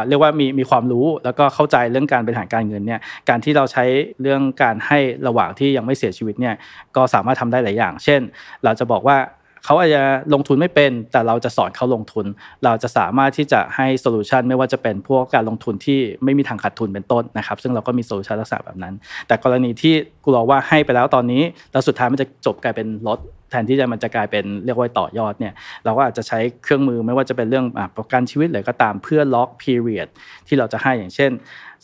[0.07, 3.83] เรียกว่ามีมีความรู้แล้วก็เข้าใจเรื่องการบริหารการเงินเนี่ยการที่เราใช้
[4.21, 6.55] เรื่องการให้ระหว่างที่ยังไม่เสียชีวิตเนี่ย
[6.95, 8.21] ก็สามารถทำได้หลายอย่าง เช่น
[8.63, 9.17] เราจะบอกว่า
[9.65, 10.03] เขาอาจจะ
[10.33, 12.25] ลงทุนไม่เป็น แต่เราจะสอนเขาลงทุน
[12.63, 18.93] เราจะสามารถที่จะให้ solution ไม่ว่าจะเป็นพวกการลงทุนที่ไม่มีทางขาดทุนเป็นต้นนะครับ ซึ่งเราก็มี solution ลักษณะแบบนั้น
[19.27, 19.93] แต่กรณีที่
[20.25, 25.53] กลัวว่าให้ไปแล้วตอนนี้แล้วสุดท้ายมันจะจบกลายเป็นลดแทนที่จะมันจะกลายเป็นเรียกว่าต่อยอดเนี่ย
[25.85, 27.65] เราก็อาจจะใช้เครื่องมือไม่ว่าจะเป็นเรื่อง
[27.97, 30.07] ประกันชีวิตหรือก็ตามเพื่อล็อก period
[30.47, 31.31] ที่เราจะให้อย่างเช่น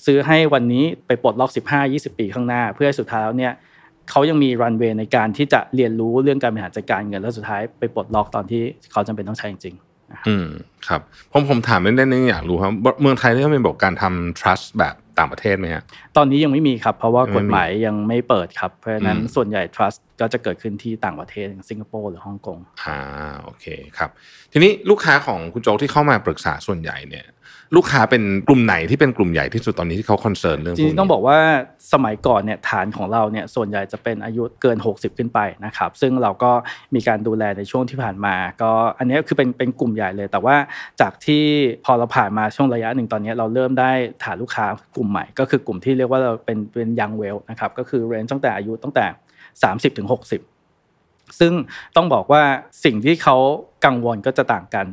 [0.06, 1.52] ซื้อให้วันนี้ไปปลดล็อก
[1.86, 3.54] 15-20 ปีข้างหน้า เพื่อให้สุดท้ายแล้วเนี่ย
[4.12, 8.62] เขายังมีรันเวย์ในการที่จะเรียนรู้เรื่องการบริหารจัดการเงินแล้วสุดท้ายไปปลดล็อกตอนที่
[8.92, 9.76] เขาจำเป็นต้องใช้จริง
[10.28, 10.48] อืม
[10.88, 12.72] ครับผมผมถามเล่นๆนึงอยากรู้ครับ
[13.02, 22.98] เมืองไทยนี่ก็มีบอกการทำ trust แบบต่างประเทศไหมฮะๆตอนนี้ยังไม่มีครับ เพราะว่ายังไม่กมีฎหมายยังไม่เปิดครับ เพราะฉะนั้นอืมส่วนใหญ่ trust ก็จะเกิดขึ้นที่ต่างประเทศอย่างสิงคโปร์หรือฮ่องกงอ่า
[23.44, 23.66] โอเค
[23.98, 24.10] ครับ
[24.52, 27.26] ทีนี้ลูกค้าของคุณโจ๊กที่เข้ามาปรึกษาส่วนใหญ่เนี่ย
[27.76, 31.40] ลูกค้าเป็นกลุ่มไหนที่เป็นกลุ่มใหญ่ที่สุดตอนนี้ที่เขา concern เรื่องจริงต้องบอกว่า
[31.94, 36.52] สมัยก่อนเนี่ยฐานของเราเนี่ยส่วนใหญ่จะเป็นอายุเกิน 60 ขึ้นไปนะครับซึ่งเราก็
[36.96, 40.56] มีการดูแลในช่วงที่ผ่านมา ก็อันนี้คือเป็นเป็นกลุ่มใหญ่เลย แต่ว่า
[41.02, 41.44] จากที่
[41.86, 43.92] พอเราผ่านมาช่วงระยะหนึ่งตอนนี้เราเริ่มได้
[44.24, 49.06] ฐานลูกค้ากลุ่มใหม่ ก็คือกลุ่มที่เรียกว่าเราเป็นเป็นยังเวลนะครับก็คือเรนตั้งแต่อายุตั้งแต่
[49.52, 51.54] 30ถึง60ซึ่ง
[51.96, 52.44] ต้องบอกว่า
[52.84, 53.38] สิ่งที่เขา
[53.86, 54.86] กังวลก็จะต่างกัน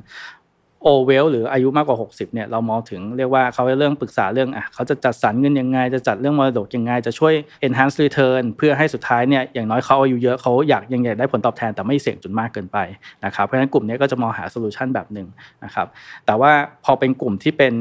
[0.85, 7.35] โอเวลหรืออายุมากกว่า 60เนี่ยเรามองถึงเรียกว่าเขาจะเรื่องปรึกษาเรื่องอะเขาจะจัดสรรเงินยังไง จะจัดเรื่องมรดกยังไง จะช่วย
[7.67, 12.79] enhance return เพื่อให้สุดท้ายเนี่ยอย่างน้อยเขาอายุเยอะเขาอยากยังอยากได้ผลตอบแทนแต่ไม่เสี่ยงจนมากเกินไป
[13.25, 15.29] นะครับเพราะฉะนั้นกลุ่มนี้ก็จะมองหาโซลูชันแบบหนึ่ง
[15.65, 15.87] นะครับ
[16.27, 16.53] แต่ว่า
[16.85, 17.73] พอเป็นกลุ่มที่เป็น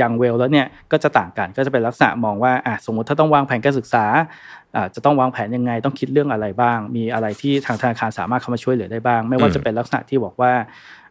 [0.00, 4.04] ยังเวลแล้วเนี่ยก็จะต่างกันก็จะเป็นลักษณะมองว่าอะสมมติถ้าต้องวางแผนการศึกษา
[4.76, 10.52] อ่าจะต้องวางแผนยังไงต้องคิดเรื่องอะไรบ้าง มีอะไรที่ทางธนาคารสามารถเข้ามาช่วยเหลือได้บ้าง ไม่ว่าจะเป็นลักษณะที่บอกว่า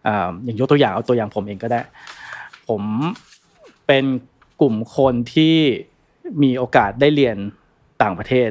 [0.07, 1.81] อ่าอย่างยกตัวอย่างเอาตัวอย่างผมเองก็ได้
[2.67, 2.81] ผม
[3.87, 4.05] เป็น
[4.61, 5.55] กลุ่มคนที่
[6.43, 7.37] มีโอกาสได้เรียน
[8.01, 8.49] ต่างประเทศ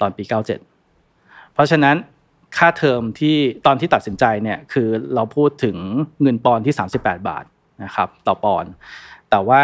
[0.00, 1.96] ตอนปี 97 เพราะฉะนั้น
[2.56, 5.76] ค่าเทอมที่ตอนที่ตัดสินใจเนี่ยคือเราพูดถึง
[6.22, 7.44] เงินปอนด์ที่ 38 บาท
[7.84, 8.70] นะครับต่อปอนด์
[9.30, 9.62] แต่ว่า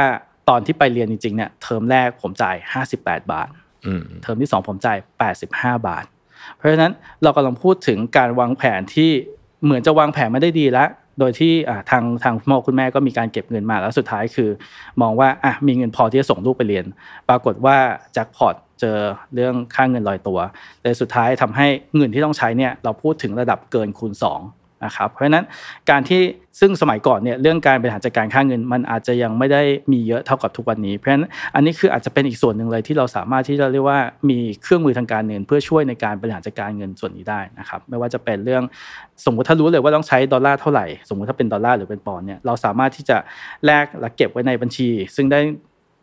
[0.49, 2.57] ตอนที่ไปเรียนจริงๆเนี่ยเทอมแรกผมจ่าย
[2.95, 3.49] 58 บาท
[3.87, 4.99] อืมเทอมที่ 2 ผมจ่าย
[5.39, 6.05] 85 บาท
[6.57, 9.11] เพราะฉะนั้นเรากำลังพูดถึงการวางแผนที่
[9.64, 11.53] เหมือนจะวางแผนมาได้ดีแล้ว โดยที่
[11.90, 14.51] ทางทางพ่อคุณแม่ก็มีการเก็บเงินมาแล้วสุดท้ายคือ
[15.03, 16.87] มองว่าอะมีเงินพอที่จะส่งลูกไปเรียน
[17.29, 17.77] ปรากฏว่า
[18.12, 18.98] แจ็คพอตเจอ
[19.35, 20.38] เรื่องค่าเงินลอยตัว
[20.83, 25.45] แต่สุดท้ายทำให้เงินที่ต้องใช้เนี่ยเราพูดถึงระดับเกินคูณ 2 นะครับเพราะฉะนั้น
[25.90, 26.21] การที่
[26.61, 38.62] ซึ่งสมัยก่อนเนี่ยเรื่องการบริหารจัดการค่าเงิน มันอาจจะยังไม่ได้มีเยอะเท่ากับทุกวันนี้ เพราะฉะนั้นอันนี้คืออาจจะเป็นอีกส่วนหนึ่งเลยที่เราสามารถที่จะเรียกว่ามีเครื่องมือทางการเงิน เพื่อช่วยในการบริหารจัดการเงินส่วนนี้ได้นะครับไม่ว่าจะเป็นเรื่อง
[39.25, 43.16] สมมุติถ้ารู้เลยว่าต้องใช้ดอลลาร์เท่าไหร่ สมมุติถ้าเป็นดอลลาร์หรือเป็นปอนด์เนี่ยเราสามารถที่จะ
[43.66, 45.40] แลกและเก็บไว้ในบัญชี ซึ่งได้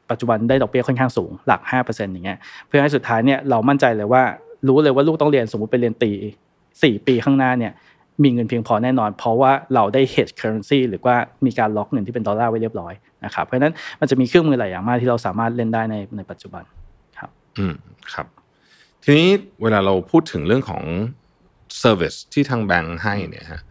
[0.09, 4.23] ปัจจุบันได้ดอกเบี้ยค่อนข้างสูงหลัก5%อย่างเงี้ยเพื่อให้สุดท้ายเนี่ยเรามั่นใจเลยว่า
[4.67, 6.11] รู้เลยว่าลูกต้องเรียนสมมติไปเรียนตี
[6.83, 7.73] สี่ปีข้างหน้าเนี่ย
[8.23, 12.93] มีเงินเพียงพอแน่นอน เพราะว่าเราได้ hedge currency หรือว่ามีการล็อกเงินที่เป็นดอลลาร์ไว้เรียบร้อย
[13.25, 16.63] นะครับเพราะฉะนั้นมันจะมีเครื่องมือหลายอย่างมากที่เราสามารถเล่นได้ในในปัจจุบัน
[17.17, 17.73] ครับ อืม
[18.13, 18.27] ครับ
[19.03, 19.29] ทีนี้
[19.61, 20.83] เวลาเราพูดถึงเรื่องของ
[21.83, 23.61] Service ที่ทางแบงค์ให้เนี่ยฮะ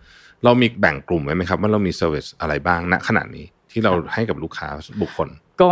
[0.44, 4.68] เรามีแบ่งกลุ่มไว้ไหมครับว่าเรามี Service อะไรบ้างณขณะนี้ที่เราให้กับลูกค้า
[5.02, 5.28] บุคคล
[5.62, 5.70] ก็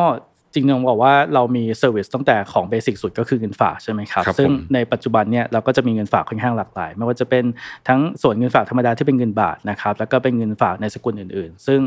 [0.56, 7.44] จจริงๆบอกว่าเรามี service ตั้งแต่ของ basic สุดก็คือเงินฝากใช่ไหมครับครับซึ่งผมในปัจจุบันเนี่ยเราก็จะมีเงินฝากค่อนข้างหลากหลาย ไม่ว่าจะเป็น
[7.88, 11.80] ทั้งส่วนเงินฝากธรรมดาที่เป็นเงินบาทนะครับแล้วก็เป็นเงินฝากในสกุลอื่นๆ ซึ่ง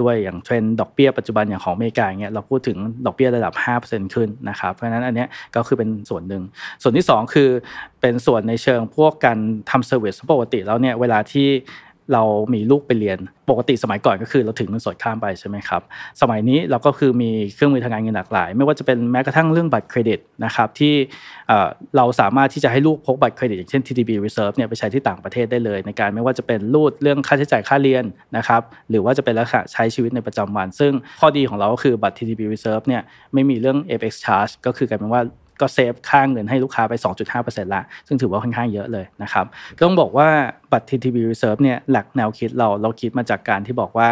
[0.00, 6.42] ด้วยอย่างเทรนด์ดอกเบี้ยปัจจุบันอย่างของอเมริกาอย่างเงี้ยเราพูดถึงดอกเบี้ยระดับ 5%ขึ้นนะครับเพราะฉะนั้นอันเนี้ยก็คือเป็นส่วนหนึ่ง
[6.82, 7.50] ส่วนที่ 2 คือ
[8.00, 9.38] เป็นส่วนในเชิงพวกการ
[9.70, 11.48] ทำ service ปกติแล้วเนี่ยเวลาที่
[12.12, 12.22] เรา
[12.54, 13.18] มีลูกไปเรียน
[13.50, 15.82] ปกติสมัยก่อนก็คือเราถือเงินสดข้ามไปใช่ไหมครับ
[16.20, 20.94] สมัยนี้เราก็คือมีเครื่องมือทางการเงินหลากหลาย ไม่ว่าจะเป็นแม้กระทั่งเรื่องบัตรเครดิตนะครับที่
[21.96, 28.04] เราสามารถที่จะให้ลูกพกบัตรเครดิตอย่างเช่น TTB Reserve เนี่ยไปใช้ที่ต่างประเทศได้เลย ในการไม่ว่าจะเป็นรูดเรื่องค่าใช้จ่ายค่าเรียน
[28.36, 33.02] นะครับหรือว่าจะเป็นลักษณะใช้ชีวิตในประจำวัน ซึ่งข้อดีของเราก็คือบัตร TDB Reserve เนี่ย
[33.34, 35.22] ไม่มีเรื่อง FX charge ก็คือกลายเป็นว่า
[35.60, 36.94] ก็เซฟค่าเงินให้ลูกค้าไป
[37.34, 39.46] 2.5%ละซึ่งถือว่าค่อนข้างเยอะเลยนะครับ
[39.82, 40.28] ต้องบอกว่า
[40.72, 44.10] บัตร TTB Reserve เนี่ยหลักแนวคิดเราเราคิดมาจากการที่บอกว่า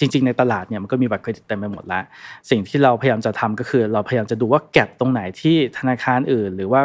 [0.00, 2.02] จริง ๆ ในตลาดเนี่ยมันก็มีบัตรเครดิตเต็มไปหมดแล้ว
[2.50, 6.80] สิ่งที่เราพยายามจะทำก็คือ เราพยายามจะดูว่าแก็บตรงไหนที่ธนาคารอื่น หรือว่า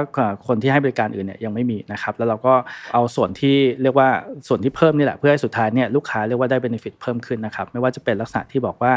[0.48, 2.54] คนที่ให้บริการอื่นเนี่ยยังไม่มีนะครับแล้วเราก็
[2.94, 4.10] เอาส่วนที่เรียกว่า
[4.48, 8.94] ส่วนที่เพิ่มนี่แหละเพื่อให้สุดท้ายเนี่ยลูกค้าเรียกว่าได้ benefit เพิ่มขึ้นนะครับไม่ว่าจะเป็นลักษณะที่บอกว่า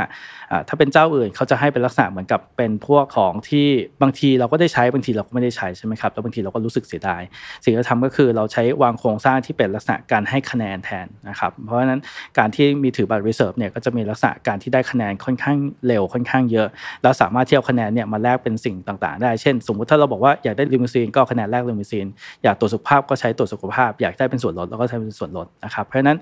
[0.50, 3.66] อ่าถ้าเป็นเจ้าอื่นเขาจะให้เป็นลักษณะเหมือนกับเป็นพวกของที่
[4.02, 7.22] บางทีเราก็ได้ใช้บางทีเราก็ไม่ได้ใช้ใช่ไหมครับแล้วบางทีเราก็รู้สึกเสียดาย
[7.62, 12.00] สิ่งที่เราทำก็คือเราใช้วางโครงสร้างที่เป็นลักษณะการให้คะแนนแทนนะครับเพราะฉะนั้น
[12.38, 16.68] การที่มีถือบัตร reserve เนี่ยก็จะมีลักษณะการที่ได้คะแนนค่อนข้างเร็วค่อนข้างเยอะ
[17.02, 22.06] แล้วสามารถที่เอาคะแนนเนี่ยมาแลกเป็นสิ่งต่างๆ ได้เช่น สมมติถ้าเราบอกว่าอยากได้ลิมูซีนก็คะแนนแลกลิมูซีน
[22.44, 26.18] อยากตรวจสุขภาพก็ใช้ตรวจสุขภาพ อยากได้เป็นส่วนลดเราก็ใช้เป็นส่วนลดนะครับเพราะฉะนั้น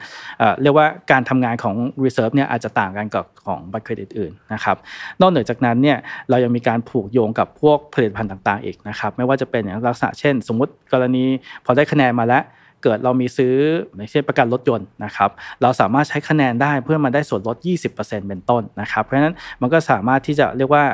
[0.63, 4.77] เรียกว่าการทำงานของ reserve เนี่ยอาจจะต่างกันกับของบัตรเครดิตอื่นนะครับ
[5.21, 5.99] นอกเหนือจากนั้นเนี่ย
[6.31, 11.25] เรายังมีการผูกโยงกับพวกผลิตภัณฑ์ต่างๆอีกนะครับไม่ว่าจะเป็นอย่างลักษณะเช่น สมมติกรณี
[11.65, 12.43] พอได้คะแนนมาแล้ว
[12.83, 13.55] เกิดเรามีซื้อ
[13.95, 15.31] อย่างเช่นประกันรถยนต์นะครับ
[15.63, 17.57] เราสามารถใช้คะแนนได้เพื่อมาได้ส่วนลด
[17.93, 20.85] 20%เป็นต้นนะครับเพราะฉะนั้นมันก็สามารถที่จะเรียกว่า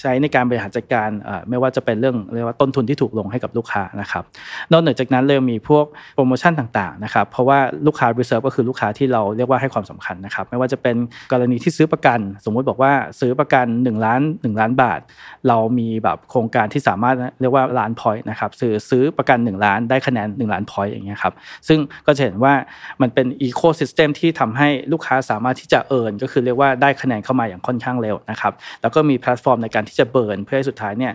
[0.00, 1.10] ใช้ในการบริหารจัดการ
[1.48, 4.24] ไม่ว่าจะเป็นเรื่องเรียกว่าต้นทุนที่ถูกลงให้กับลูกค้านะครับ
[4.72, 10.96] นอกเหนือจากนั้นเลยมีพวกโปรโมชั่นต่างๆนะครับเพราะว่าลูกค้า reserve ก็คือลูกค้าที่เราเรียกว่าให้ความสำคัญนะครับไม่ว่าจะเป็น
[11.32, 15.00] กรณีที่ซื้อประกัน สมมุติบอกว่าซื้อประกัน1ล้าน1ล้านบาท
[15.48, 21.34] เรามีแบบโครงการที่สามารถเรียกว่าล้าน point นะครับซื้อซื้อประกัน 1 ล้านได้คะแนน 1 ล้าน point อย่างเงี้ยครับ
[21.68, 22.54] ซึ่งก็จะเห็นว่า
[23.02, 28.52] มันเป็นอีโค y ิสเต็มที่ทำให้ลูกค้าสามารถที่จะ earn ก็คือเรียกว่าได้คะแนนเข้ามาอย่างค่อนข้างเร็วนะครับ
[28.82, 31.12] แล้วก็มีแพลตฟอร์มในการที่จะ burn เพื่อให้สุดท้ายเนี่ย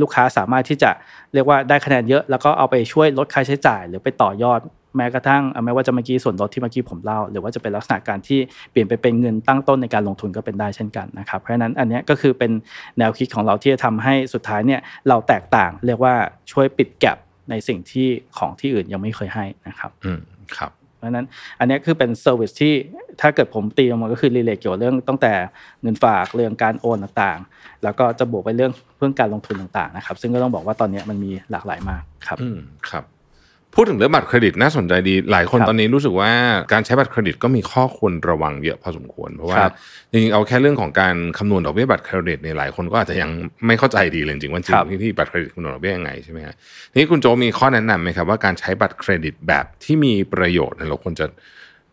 [0.00, 0.90] ลูกค้าสามารถที่จะ
[1.34, 4.60] เรียกว่าได้คะแนนเยอะ แล้วก็เอาไปช่วยลดค่าใช้จ่าย หรือไปต่อยอด
[4.96, 12.52] แม้กระทั่งไม่ว่าจะเมื่อกี้ส่วนลดที่เมื่อกี้ผมเล่า หรือว่าจะเป็นลักษณะการที่เปลี่ยนไปเป็นเงินตั้งต้นในการลงทุนก็เป็นได้เช่นกันนะครับ เพราะฉะนั้นอันนี้ก็คือเป็น
[12.98, 16.14] แนวคิดของเราที่จะทำให้สุดท้ายเนี่ยเราแตกต่าง เรียกว่า
[16.52, 17.18] ช่วยปิด gap
[17.50, 20.20] ในสิ่งที่ของที่อื่นยังไม่เคยให้นะครับ อืม
[20.56, 21.26] ครับ เพราะนั้น
[21.60, 22.74] อันนี้คือเป็น service ที่
[23.20, 25.32] ถ้าเกิดผมตีออกมาก็คือ relate เกี่ยวกับเรื่องตั้งแต่
[25.82, 32.58] เงินฝากเรื่องการโอนต่างๆ แล้วก็จะบวกไปเรื่องเรื่องการลงทุนต่างๆนะครับ ซึ่งก็ต้องบอกว่าตอนนี้มันมีหลากหลายมากครับอืม
[32.90, 33.04] ครับ
[33.74, 36.30] พูดถึงเรื่องบัตรเครดิตน่าสนใจดี หลายคนครับตอนนี้รู้สึกว่า
[36.72, 39.72] การใช้บัตรเครดิตก็มีข้อควรระวังเยอะพอสมควร เพราะว่าครับ
[40.10, 43.30] จริงๆเอาแค่เรื่องของการคำนวณดอกเบี้ยบัตรเครดิตเนี่ยหลายคนก็อาจจะยัง
[43.66, 46.54] ไม่เข้าใจดีเลยจริงๆว่าจริงครับที่บัตรเครดิตคำนวณดอกเบี้ยยังไงใช่ไหมฮะ
[46.90, 51.26] ทีนี้คุณโจมีข้อแนะนำไหมครับว่าการใช้บัตรเครดิตแบบที่มีประโยชน์เนี่ยเราควรจะ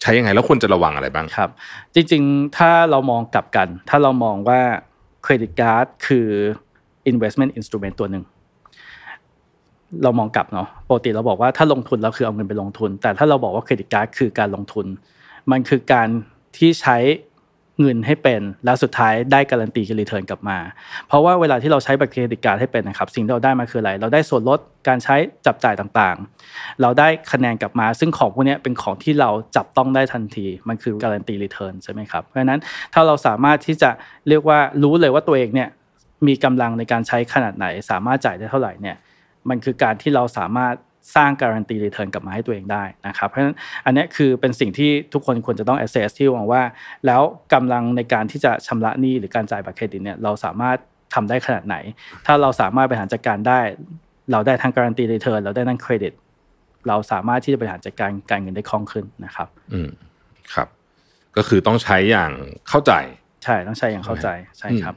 [0.01, 1.49] ใช้ยังไงแล้วควรจะระวังอะไรบ้างครับ
[1.95, 4.61] จริงๆ ถ้าเรามองกลับกัน ถ้าเรามองว่า
[5.23, 6.27] เครดิตการ์ดคือ
[7.11, 8.23] investment instrument ตัวหนึ่ง
[10.03, 14.85] เรามองกลับเนาะปกติเราบอกว่าถ้าลงทุนเราคือเอาเงินไปลงทุน แต่ถ้าเราบอกว่า credit card คือการลงทุน
[15.51, 16.09] มันคือการ
[16.57, 16.97] ที่ใช้
[17.81, 20.57] เงินให้เป็นแล้วสุดท้ายได้การ return กลับมา
[21.07, 32.59] เพราะว่าเวลาที่เราใช้บัตร credit card ให้เป็นนะครับ สิ่งที่เราได้มาคืออะไร เราได้ส่วนลดการใช้จับจ่ายต่างๆ เราได้คะแนนกลับมา ซึ่งของพวกนี้เป็นของที่เราจับต้องได้ทันที มันคือ guarantee return ใช่ไหมครับเพราะฉะนั้น
[32.93, 33.89] ถ้าเราสามารถที่จะ
[34.27, 35.69] เรียกว่ารู้เลยว่าตัวเองเนี่ย
[36.27, 38.95] มีกำลังในการใช้ขนาดไหน สามารถจ่ายได้เท่าไหร่เนี่ย
[39.49, 40.75] มันคือการที่เราสามารถ
[41.15, 46.63] สร้าง guarantee return กลับมาให้ตัวเองได้นะครับเพราะฉะนั้นอันเนี้ยคือเป็นสิ่งที่ทุกคนควรจะต้อง assess ที่มองว่า
[47.05, 47.21] แล้ว
[47.53, 50.77] กำลังในการที่จะชำระหนี้หรือการจ่ายบัตรเครดิตเนี่ยเราสามารถ
[51.13, 51.75] ทำได้ขนาดไหน
[52.25, 53.59] ถ้าเราสามารถบริหารจัดการได้
[54.31, 56.13] เราได้ทั้งการันตีรีเทิร์นเราได้ทั้งเครดิต
[56.87, 59.89] เราสามารถที่จะบริหารจัดการการเงินได้คล่องขึ้นนะครับ อืม
[60.53, 60.67] ครับ
[61.37, 62.31] ก็คือต้องใช้อย่าง
[62.69, 62.93] เข้าใจ
[63.43, 64.27] ใช่ต้องใช้อย่างเข้าใจ
[64.59, 64.95] ใช่ครับ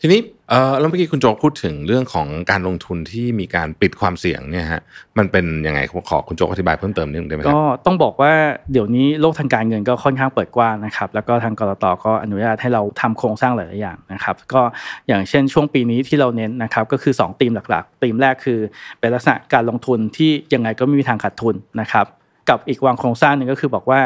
[0.00, 4.82] ทีนี้เออแล้วเมื่อกี้คุณโจพูดถึงเรื่องของการลงทุนที่มีการปิดความเสี่ยงเนี่ยฮะ
[5.18, 5.80] มันเป็นยังไง
[6.10, 8.32] ขอคุณโจอธิบายเพิ่มเติมนิดนึงได้ไหมครับก็ต้องบอกว่า
[8.72, 14.62] เดี๋ยวนี้โลกทางการเงินก็ค่อนข้างเปิดกว้างนะครับแล้วก็ทางกรตก็อนุญาตให้เราทำโครงสร้างหลายๆอย่างนะครับก็
[15.08, 18.58] อย่างเช่นช่วงปีนี้ที่เราเน้นนะครับก็คือ2ธีมหลักๆธีมแรกคือ
[19.00, 22.06] เป็นลักษณะการลงทุนที่ยังไงก็ไม่มีทางขาดทุนนะครับ
[22.50, 24.00] กับอีกวางโครงสร้างหนึ่งก็คือบอกว่า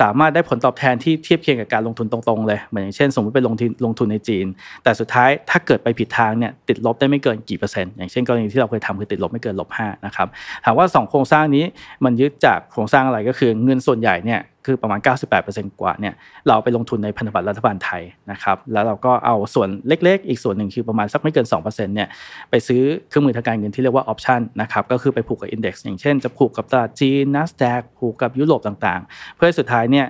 [0.00, 4.46] สามารถได้ผลตอบแทนที่เทียบเคียงกับการลงทุนตรงๆเลยเหมือนอย่างเช่น สมมติไปลงทุนลงทุนในจีน
[4.84, 10.28] แต่สุดท้ายถ้าเกิดไปผิดทางเนี่ยติดลบได้ไม่เกินกี่เปอร์เซ็นต์อย่างเช่นกรณีที่เราเคยทำคือติดลบไม่เกินลบห้านะครับ
[10.64, 11.64] ถามว่า 2 โครงสร้างนี้
[12.04, 15.00] มันยึดจากโครงสร้างอะไรก็คือเงินส่วนใหญ่เนี่ย คือประมาณ
[15.40, 16.14] 98%กว่าเนี่ย
[16.48, 22.08] เราไปลงทุนในพันธบัตรรัฐบาลไทยนะครับแล้วเราก็เอาส่วนเล็กๆ อีกส่วนหนึ่งคือประมาณสักไม่เกิน2%เนี่ย
[22.50, 30.06] ไปซื้อเครื่องมือทางการเงินที่เรียกว่าออปชันนะครับก็คือไปผูกกับอินเด็กซ์อย่างเช่นจะผูกกับตลาดจีนนัสแดกผูกกับยุโรปต่างๆ เพื่อสุดท้ายเนี่ย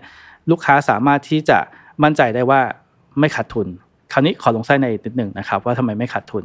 [0.50, 1.58] ลูกค้าสามารถที่จะ
[2.02, 2.60] มั่นใจได้ว่า
[3.20, 3.66] ไม่ขาดทุน
[4.12, 6.44] คราวนี้ขอลงไส้ในนิดหนึ่งนะครับว่าทำไมไม่ขาดทุน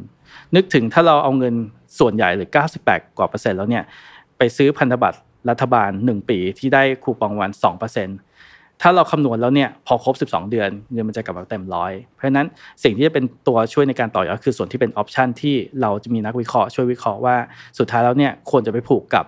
[0.55, 1.55] นึกถึงถ้าเราเอาเงิน
[1.99, 2.49] ส่วนใหญ่หรือ
[2.83, 3.83] 98 กว่าเปอร์เซ็นต์แล้วเนี่ย
[4.37, 12.47] ไปซื้อพันธบัตร รัฐบาล 1 ปีที่ได้คูปองวัน2%ถ้าเราคำนวณแล้วเนี่ยพอครบ 12 เดือนเงินมันจะกลับมาเต็มร้อยเพราะฉะนั้น
[12.83, 17.35] สิ่งที่จะเป็นตัวช่วยในการต่อยอดคือส่วนที่เป็นออปชันที่เราจะมีนักวิเคราะห์ช่วยวิเคราะห์ว่า
[17.79, 19.25] สุดท้ายแล้วเนี่ยควรจะไปผูกกับ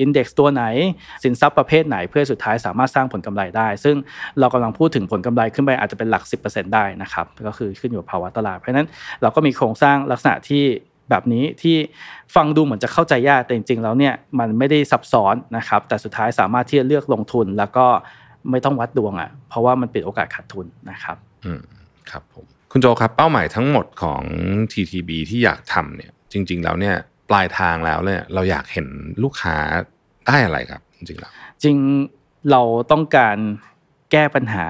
[0.00, 0.64] อินเด็กซ์ตัวไหน
[1.24, 3.96] สินทรัพย์ประเภทไหนเพื่อสุดท้ายสามารถสร้างผลกำไรได้ ซึ่ง
[4.40, 8.88] เรากำลังพูดถึงผลกำไรขึ้นไปอาจจะเป็นหลัก 10%ได้นะครับ ก็คือขึ้นอยู่กับภาวะตลาด เพราะฉะนั้น
[9.22, 10.64] เราก็มีโครงสร้างลักษณะที่
[11.10, 11.76] แบบนี้ที่
[12.34, 17.86] ฟังดูเหมือนจะเข้าใจยากแต่จริงๆแล้วเนี่ยมันไม่ได้ซับซ้อนนะครับแต่สุดท้ายสามารถที่จะเลือกลงทุนแล้วก็
[18.50, 21.62] ไม่ต้องวัดดวงอะ่ะเพราะว่ามันปิดโอกาสขาดทุนนะครับอืม
[22.10, 24.22] ครับผมคุณโจครับเป้าหมายทั้งหมดของ
[24.72, 26.96] TTB ที่อยากทำเนี่ยจริง ๆ แล้วเนี่ย
[27.30, 28.86] ปลายทางแล้วเนี่ยเราอยากเห็น
[29.22, 29.56] ลูกค้า
[30.26, 31.76] ได้อะไรครับ จริงๆแล้วจริง
[32.50, 33.36] เราต้องการ
[34.12, 34.66] แก้ปัญหา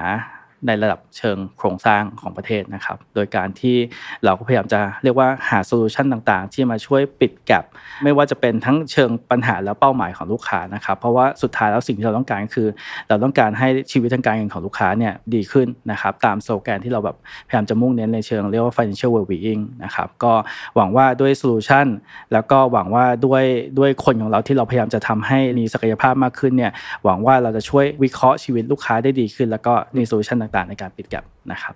[0.67, 3.77] ในระดับเชิงโครงสร้างของประเทศนะครับ โดยการที่
[4.23, 7.63] เราก็พยายามจะเรียกว่าหาโซลูชันต่างๆ ที่มาช่วยปิด gap
[8.03, 12.67] ไม่ว่าจะเป็นทั้งเชิงปัญหาและเป้าหมายของลูกค้านะครับ เพราะว่าสุดท้ายแล้วสิ่งที่เราต้องการคือ
[13.09, 17.15] เราต้องการให้ชีวิตทางการเงินของลูกค้าเนี่ยดีขึ้นนะครับตามสโลแกนที่เราแบบ
[17.47, 20.33] พยายามจะมุ่งเน้นในเชิงเรียกว่า financial well-being นะครับก็
[20.75, 21.87] หวังว่าด้วยโซลูชัน
[22.33, 23.43] แล้วก็หวังว่าด้วย
[23.79, 26.71] ด้วยคนของเราที่เราพยายามจะทำให้มีศักยภาพมากขึ้นเนี่ย
[27.03, 31.75] หวังว่าเราจะช่วยวิเคราะห์ชีวิตลูกค้าได้ดีขึ้น แล้วก็มีโซลูชันต่างๆ ในการปิด gapนะครับ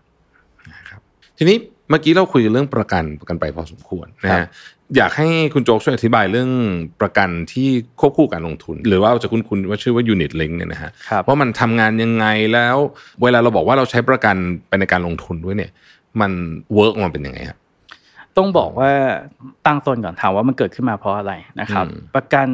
[0.72, 1.02] นะครับ
[1.38, 1.58] ทีนี้
[1.90, 4.48] เมื่อกี้เราคุยเรื่องประกันประกันไปพอสมควรนะครับฮะ
[4.96, 6.50] อยากให้คุณโจ๊กช่วยอธิบายเรื่อง
[7.02, 7.68] ประกันที่
[8.00, 12.78] ควบคู่การลงทุน หรือว่าจะคุ้นๆว่าชื่อว่า unit link เนี่ยนะฮะครับว่ามันทำงานยังไงแล้ว
[13.24, 14.36] เวลาเราบอกว่าเราใช้ประกัน
[14.68, 15.72] ไปในการลงทุนด้วยเนี่ย
[16.22, 16.32] มัน
[16.74, 17.60] work มันเป็นยังไงครับ
[18.38, 18.92] ต้องบอกว่า
[19.66, 22.48] ตั้งต้นก่อนถามว่ามันเกิดขึ้นมาเพราะอะไรนะครับอืมประกัน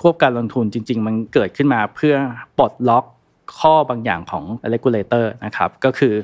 [0.00, 2.14] ควบการลงทุนจริง ๆ มันเกิดขึ้นมาเพื่อ
[2.58, 3.04] ปลดล็อก
[3.60, 6.14] ข้อบางอย่างของ regulator นะครับก็คือ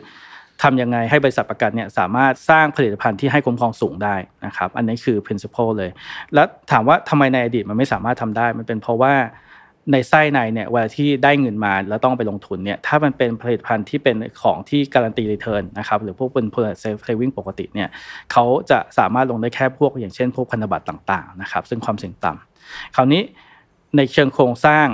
[0.63, 5.91] ทำยังไงให้บริษัทประกันเนี่ยสามารถสร้างผลิตภัณฑ์ที่ให้คุ้มครองสูงได้นะครับอันนี้คือ principle เลย
[6.35, 9.15] แล้วถามว่าทำไมในอดีตมันไม่สามารถทำได้ มันเป็นเพราะว่า
[9.93, 17.89] ในไส้ในเนี่ยเวลาที่ได้เงินมาแล้วต้องไปลงทุนเนี่ยถ้ามันเป็นผลิตภัณฑ์ที่เป็นของที่การันตีรีเทิร์นนะครับหรือพวกเป็น product safe saving ปกติเนี่ย
[18.33, 23.23] เขาจะสามารถลงได้แค่พวกอย่างเช่น พวกพันธบัตรต่างๆนะครับซึ่งความเสี่ยงต่ำคราวนี้
[23.97, 24.87] ในเชิงโครงสร้าง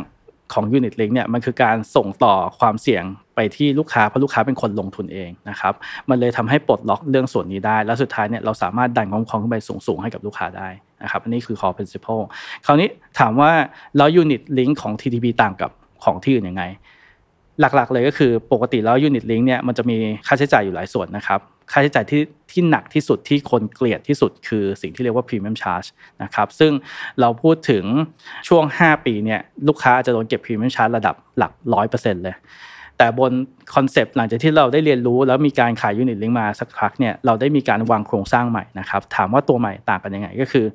[0.53, 3.05] ของ Unit Link เนี่ยมันคือการส่งต่อความเสี่ยง
[3.35, 5.75] ไปที่ลูกค้า เพราะลูกค้าเป็นคนลงทุนเองนะครับ
[6.11, 10.69] มันเลยทำให้ปลดล็อกเรื่องส่วนนี้ได้ แล้วสุดท้ายเนี่ยเราสามารถดันความครองขึ้นไปสูงๆให้กับลูกค้าได้
[11.03, 12.23] นะครับอันนี้คือ core principle
[12.67, 13.51] คราวนี้ถามว่า
[13.97, 15.71] แล้ว Unit Link ของ TTP ต่างกับ
[16.05, 16.65] ของที่อื่นยังไง
[17.61, 25.89] หลักๆเลยก็คือปกติแล้ว Unit Link เนี่ยมันจะมีค่าใช้จ่ายอยู่หลายส่วนนะครับ ค่าใช้จ่ายที่ที่หนักที่สุดที่คนเกลียดที่สุดคือสิ่งที่เรียกว่า Premium Charge
[26.23, 26.73] นะครับซึ่ง
[27.21, 27.85] เราพูดถึง
[28.49, 31.53] ช่วง 5 ปีเนี่ยลูกค้าอาจจะโดนเก็บ Premium Charge ระดับหลัก
[31.89, 32.37] 100%เลย
[32.99, 33.33] แต่บน
[33.75, 40.67] คอนเซปต์หลังจากที่เราได้เรียนรู้ แล้วมีการขาย Unit Link มาสักพักเนี่ยเราได้มีการวางโครงสร้างใหม่นะครับถามว่าตัวใหม่ต่างกันยังไงก็คือ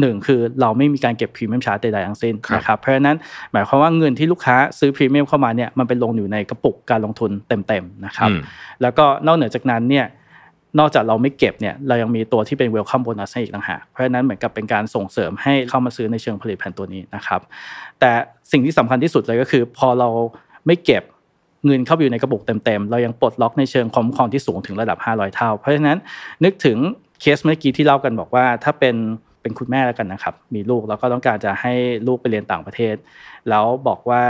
[0.00, 3.16] หนึ่งคือเราไม่มีการเก็บพรีเมียมชาร์จใดๆทั้งสิ้นครับนะครับเพราะฉะนั้น
[3.52, 8.40] หมายความว่าเงินที่ลูกค้าซื้อพรีเมียมเข้ามาเนี่ยมันไปลงอยู่ในกระปุกการลงทุนเต็มๆนะครับอืม
[8.82, 10.06] แล้วก็นอกเหนือจากนั้นเนี่ย
[10.78, 17.40] นอกจากเราไม่เก็บเนี่ยเรายังมีตัวที่เป็น welcome bonus ให้อีกต่างหากเพราะฉะนั้นเหมือนกับเป็นการส่งเสริมให้เข้ามาซื้อในเชิงผลิตภัณฑ์ตัวนี้นะครับ
[18.00, 18.10] แต่
[18.52, 20.08] สิ่งที่สำคัญที่สุดเลยก็คือ พอเรา
[20.66, 21.02] ไม่เก็บ
[21.64, 25.98] เงินเข้าไปอยู่ในกระปุกเต็มๆ เรายังปลดล็อกในเชิงความคุ้มครองที่สูงถึงระดับ 500 เท่า เพราะฉะนั้น
[26.44, 26.78] นึกถึง
[27.20, 28.96] เคสเมื่อกี้ที่เล่ากันบอกว่า ถ้าเป็น
[29.42, 31.72] เป็นคุณแม่แล้วกันนะครับ มีลูกแล้วก็ต้องการจะให้
[32.06, 32.94] ลูกไปเรียนต่างประเทศ
[33.48, 34.22] แล้วบอกว่า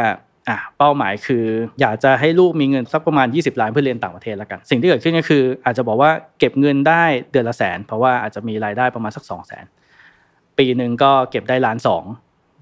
[0.48, 1.44] อะเป้าหมายคือ
[1.80, 9.64] อยากจะให้ลูกมีเงินสักประมาณ 20 ล้านเพื่อเรียนต่างประเทศแล้วกัน สิ่งที่เกิดขึ้นก็คือ อาจจะบอกว่าเก็บเงินได้เดือนละแสน เพราะว่าอาจจะมีรายได้ประมาณสัก2 0 0แสน
[10.58, 12.04] ปีหนึ่งก็เก็บได้ล้านสอง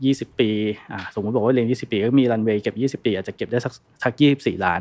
[0.04, 0.50] ยี่สิบปี
[0.92, 4.80] อ่าสมมติบอกว่าเรียนยี่สิบปีก็มีรันเวย์เก็บยี่สิบปี อาจจะเก็บได้สักสักยี่สิบสี่ล้าน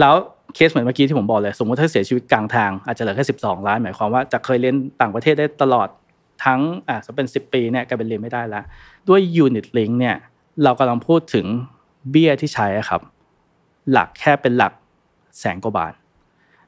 [0.00, 0.14] แล้ว
[0.54, 5.88] เคสเหมือนเมื่อกี้ที่ผมบอกเลย สมมติถ้าเสียชีวิตกลางทางอาจจะเหลือแค่สิบสองล้าน หมายความว่าจะเคยเรียนต่างประเทศได้ตลอด
[6.44, 8.64] ทั้งอ่าจะเป็นสิบปีเนี่ยกลายเป็นเรียนไม่ได้แล้ว
[9.08, 10.16] ด้วย Unit Link เนี่ย
[10.64, 11.46] เรากำลังพูดถึง
[12.10, 13.00] เบี้ยที่ใช้ครับ
[13.92, 14.72] หลักแค่เป็นหลัก
[15.38, 15.92] แสนกว่าบาท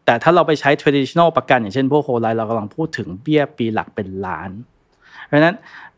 [0.05, 4.51] แต่ถ้าเราไปใช้ traditional ประกัน อย่างเช่นพวกโฮไลเรากำลังพูดถึงเบี้ยปีหลักเป็นล้าน
[5.25, 5.57] เพราะฉะนั้น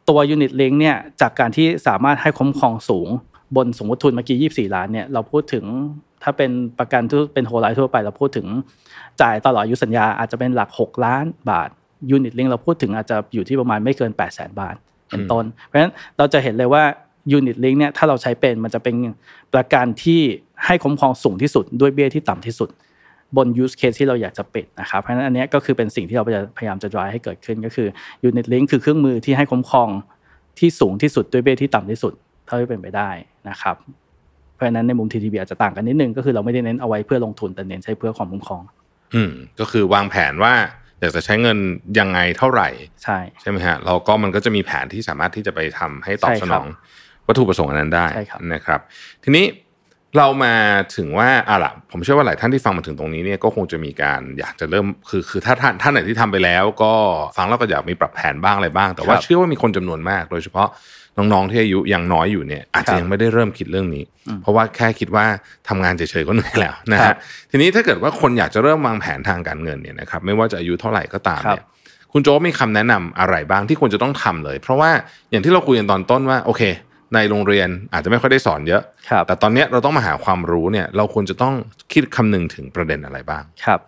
[0.08, 3.08] ตัว Unit Link เนี่ยจากการที่สามารถให้คุ้มครองสูง
[3.56, 5.64] บนสมมติทุนเมื่อกี้ยี่สี่ล้านเนี่ยเราพูดถึง
[6.22, 8.46] ถ้าเป็นประกันที่เป็นโฮลไลท์ทั่วไปเราพูดถึง
[9.20, 11.68] จ่ายตลอดอายุสัญญาอาจจะเป็นหลัก 6 ล้านบาท
[12.10, 14.74] unit link เราพูดถึงอาจจะอยู่ที่ประมาณไม่เกิน 8 0 0 0 0 0 บาท
[15.10, 16.82] เป็นต้น เพราะฉะนั้นเราจะเห็นเลยว่า
[17.32, 18.94] unit link เนี่ยถ้าเราใช้เป็นมันจะเป็น
[19.54, 20.20] ประกันที่
[20.66, 22.70] ให้คุ้มครองสูงที่สุดด้วยเบี้ยที่ต่ำที่สุด
[23.36, 26.24] บน use case ที่เราอยากจะปิดนะครับเพราะฉะนั้นอันนี้ก็คือเป็นสิ่งที่เรา
[26.58, 27.88] พยายามจะ drive ให้เกิดขึ้นก็คือ
[28.28, 29.88] unit link คือเครื่องมือที่ให้คุ้มครอง
[30.58, 32.12] ที่สูงที่สุดด้วยเบี้ยที่ต่ำที่สุด
[32.46, 33.10] เท่าที่เป็นไปได้
[33.48, 33.76] นะครับ
[34.54, 38.62] เพราะฉะนั้นในมุม TTB อาจจะต่างกันนิดนึงก็คือเราไม่ได้เน้นเอาไว้เพื่อลงทุนแต่เน้นใช้เพื่อความคุ้มครอง
[39.14, 40.54] อืมก็คือวางแผนว่า
[41.00, 41.58] อยากจะใช้เงิน
[41.98, 42.68] ยังไงเท่าไหร่
[43.02, 46.66] ใช่ใช่ไหมฮะเราก็มันก็จะมีแผนที่สามารถที่จะไปทำให้ตอบใช่สคนรัอบง
[47.26, 48.80] วัตถุประสงค์อันนั้นได้ใช่ครับนะครับ
[49.24, 49.46] ทีนี้
[50.16, 50.54] เรามา
[50.96, 56.92] ถึงว่าอะล่ะผมเชื่อว่าหลายท่านที่ฟังมาถึงตรงนี้เนี่ยก็คงจะมีการอยากจะเริ่มคือคือถ้าท่านท่านไหนที่ทำไปแล้ว ก็
[57.36, 60.68] ฟังแล้วก็อยากมีปรับแผนบ้างอะไรบ้าง แต่ว่าครับเชื่อว่ามีคนจำนวนมาก โดยเฉพาะ
[61.18, 65.26] น้องๆที่อายุยังน้อยอยู่เนี่ย อาจครัจะบยังไม่ได้เริ่มคิดเรื่องนี้อืมเพราะว่าแค่คิดว่า
[65.68, 67.16] ทำงานเฉยๆก็เหนื่อยแล้วนะครัฮะบ
[67.50, 71.64] ทีนี้ถ้าเกิดว่าคนอยากจะเริ่มวางแผนทางการเงินเนี่ยนะครับไม่ว่าจะอายุเท่าไหร่ก็ตามครับเนี่ย
[72.12, 74.90] คุณโจ๊กมีคำแนะนำอะไรบ้างที่ควรจะต้องทำเลย เพราะว่า
[75.30, 76.62] อย่างที่เราคุยกันตอนต้นว่าโอเค
[77.14, 81.54] ในโรงเรียนอาจจะไม่ค่อยได้สอนเยอะครับแต่ตอนเนี้ยเราต้องมาหาความรู้เนี่ย เราควรจะต้อง
[81.92, 83.80] คิดคำนึงถึงประเด็นอะไรบ้าง ครับ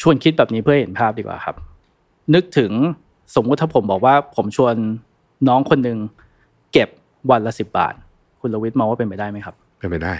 [0.00, 1.56] ชวนคิดแบบนี้เพื่อให้เห็นภาพดีกว่าครับ
[2.34, 2.72] นึกถึง
[3.34, 4.74] สมมุติถ้าผมบอกว่าผมชวน
[5.48, 5.98] น้องคนหนึ่ง
[6.72, 6.88] เก็บ
[7.30, 7.94] วันละสิบบาท
[8.40, 10.14] คุณลวิทย์มองว่าเป็นไปได้ไหมครับ เป็นไปได้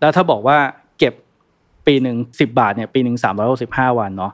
[0.00, 0.56] แล้วถ้าบอกว่า
[0.98, 1.14] เก็บ
[1.86, 4.32] ปีหนึ่งสิบาทเนี่ยปีหนึ่งสามร้อยหกสิบห้าวันเนาะ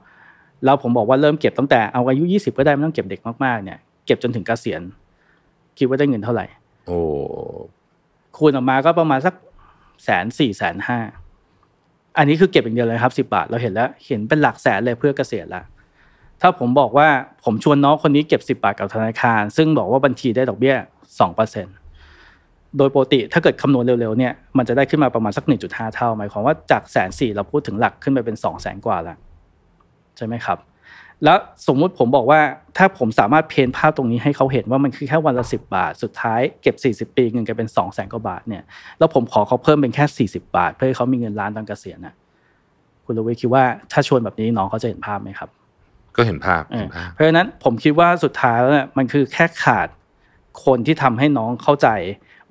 [0.64, 4.82] แล้วผมบอกว่าเริ่มเก็บตั้งแต่เอาอายุยี่สิบก็ได้ไม่ต้องเก็บเด็กมากๆเนี่ย เก็บจนถึงเกษียณ
[5.78, 6.46] คิดว่าได้เงินเท่าไหร่
[6.86, 7.00] โอ้
[8.36, 9.34] คูณออกมาก็ประมาณสัก
[10.04, 10.98] แสนสี่แสนห้า
[12.18, 15.62] อันนี้คือเก็บอย่างเดียวเลยครับสิบาทเราเห็นแล้ว เห็นเป็นหลักแสนเลยเพื่อเกษียณละ
[16.40, 17.08] ถ้าผมบอกว่า
[17.44, 20.76] ผมชวนน้องคนนี้เก็บสิบาทกับธนาคาร ซึ่งบอกว่าบัญชีได้ดอกเบี้ย
[21.20, 21.66] สองเปอร์เซ็น
[22.76, 29.16] โดยปกติถ้าเกิดคำนวณเร็วๆเนี่ยมันจะได้ขึ้นมาประมาณสักหนึ่งจุดห้าเท่า หมายความว่าจากแสนสี่เราพูดถึงหลักขึ้นไปเป็นสองแสนกว่าละ
[30.16, 30.58] ใช่ไหมครับ
[31.24, 32.40] แล้วสมมุติผมบอกว่า
[32.76, 38.62] ถ้าผมสามารถเพนภาพตรงนี้ให้เขาเห็นว่ามันคือแค่วันละสิบาท สุดท้ายเก็บสี่สิบปีเงินกลายเป็นสองแสนกว่าบาทเนี่ย
[38.98, 42.14] แล้วผมขอเขาเพิ่มเป็นแค่สี่สิบาท เพื่อให้เขามีเงินล้านตอนเกษียณน่ะ
[43.04, 45.48] คุณลวิทย์คิดว่าถ้าชวนแบบนี้น้องเขาจะเห็นภาพไหมครับ
[46.16, 49.88] ก็เห็นภาพเออเห็นภาพ เพราะฉะนั้นผมคิดว่าสุดท้ายแล้วเนี่ยมันคือแค่ขาด
[50.64, 51.88] คนที่ทำให้น้องเข้าใจ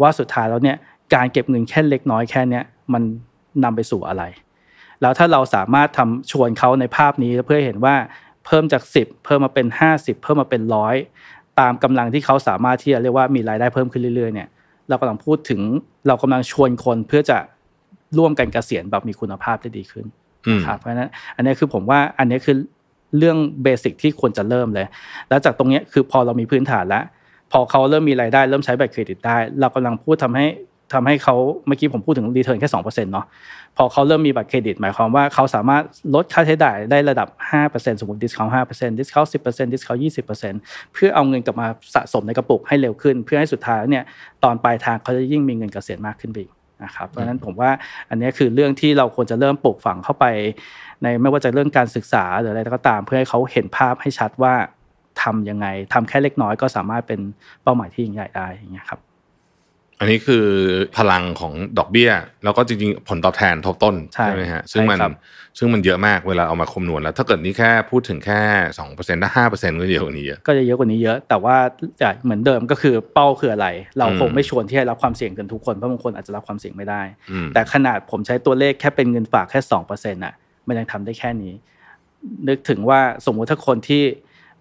[0.02, 0.78] ว่าสุดท้ายแล้วเนี่ย
[1.16, 3.04] การเก็บเงินแค่เล็กน้อยแค่เนี้ยมัน
[3.64, 4.24] นำไปสู่อะไร
[5.02, 7.96] แล้วถ้าเราสามารถทำชวนเขาในภาพนี้เพื่อให้เห็นว่า
[8.50, 10.96] เพิ่มจาก 10 เพิ่มมาเป็น 50 เพิ่มมาเป็นร้อย
[11.60, 14.48] ตามกำลังที่เขาสามารถที่จะเรียกว่ามีรายได้เพิ่มขึ้นเรื่อยๆเนี่ย
[14.90, 15.62] เรากำลังพูดถึง
[16.08, 17.38] เรากำลังชวนคนเพื่อจะ
[18.18, 20.06] ร่วมกันเกษียณแบบมีคุณภาพได้ดีขึ้น
[20.48, 22.56] อืมครับเพราะฉะนั้นอันนี้คือผมว่าอันนี้คือ
[23.18, 24.88] เรื่อง basic ที่ควรจะเริ่มเลย
[25.30, 27.04] แล้วจากตรงเนี้ยคือพอเรามีพื้นฐานแล้ว
[27.52, 30.46] พอเขาเริ่มมีรายได้เริ่มใช้บัตรเครดิตได้ เรากำลังพูดทำให้
[30.94, 31.36] ทำให้เขา
[31.68, 33.26] เมื่อกี้ผมพูดถึง return แค่สองเปอร์เซ็นต์เนาะ
[33.78, 35.84] พอเขาเริ่มมีบัตรเครดิต หมายความว่าเขาสามารถ
[36.16, 37.28] ลดค่าใช้จ่ายได้ระดับ
[37.64, 40.62] 5%สมมติ discount ห้าเปอร์เซ็นต์ discount สิบเปอร์เซ็นต์ discount ยี่สิบเปอร์เซ็นต์
[40.94, 44.04] เพื่อเอาเงินกลับมาสะสมในกระปุกให้เร็วขึ้น เพื่อให้สุดท้ายเนี่ย
[44.44, 46.52] ตอนปลายทางเขาจะยิ่งมีเงินเกษียณมากขึ้นไปอีก
[46.84, 47.72] นะครับเพราะฉะนั้นผมว่า
[48.10, 50.26] อันนี้คือเรื่องที่เราควรจะเริ่มปลูกฝังเข้าไป
[51.02, 54.54] ในไม่ว่าจะเรื่องการศึกษาหรืออะไรก็ตาม เพื่อให้เขาเห็นภาพให้ชัดว่า
[55.22, 57.20] ทำยังไงทำแค่เล็กน้อยก็สามารถเป็น
[57.64, 59.00] เป้าหมายที่ยิ่งใหญ่ได้อย่างเงี้ยครับ
[60.00, 60.46] อันนี้คือ
[60.98, 62.12] พลังของดอกเบี้ย
[62.44, 65.14] แล้วก็จริงๆ ผลตอบแทนทบต้นใช่ไหมฮะซึ่งมันใช่ครับ
[65.58, 68.42] ซึ่งมันเยอะมากเวลาเอามาคำนวณแล้ว ถ้าเกิดนี่แค่พูดถึงแค่
[68.80, 71.56] สองเปอร์เซ็นต์ถ้าห้าเปอร์เซ็นต์ก็เยอะกว่านี้เยอะก็จะเยอะกว่านี้เยอะ แต่ว่า
[72.02, 80.34] จะเหมือนเดิมก็คือเป้าคืออะไร เราอืมคงไม่ชวนที่ให้รับความเสี่ยงกันทุกคนเพราะบางคนอาจจะรับความเสี่ยงไม่ได้อืมแต่ขนาดผมใช้ตัวเลขแค่เป็นเงินฝากแค่สองเปอร์เซ็นต์อะ
[80.68, 81.54] มันยังทำได้แค่นี้
[82.48, 84.04] นึกถึงว่าสมมุติถ้าคนที่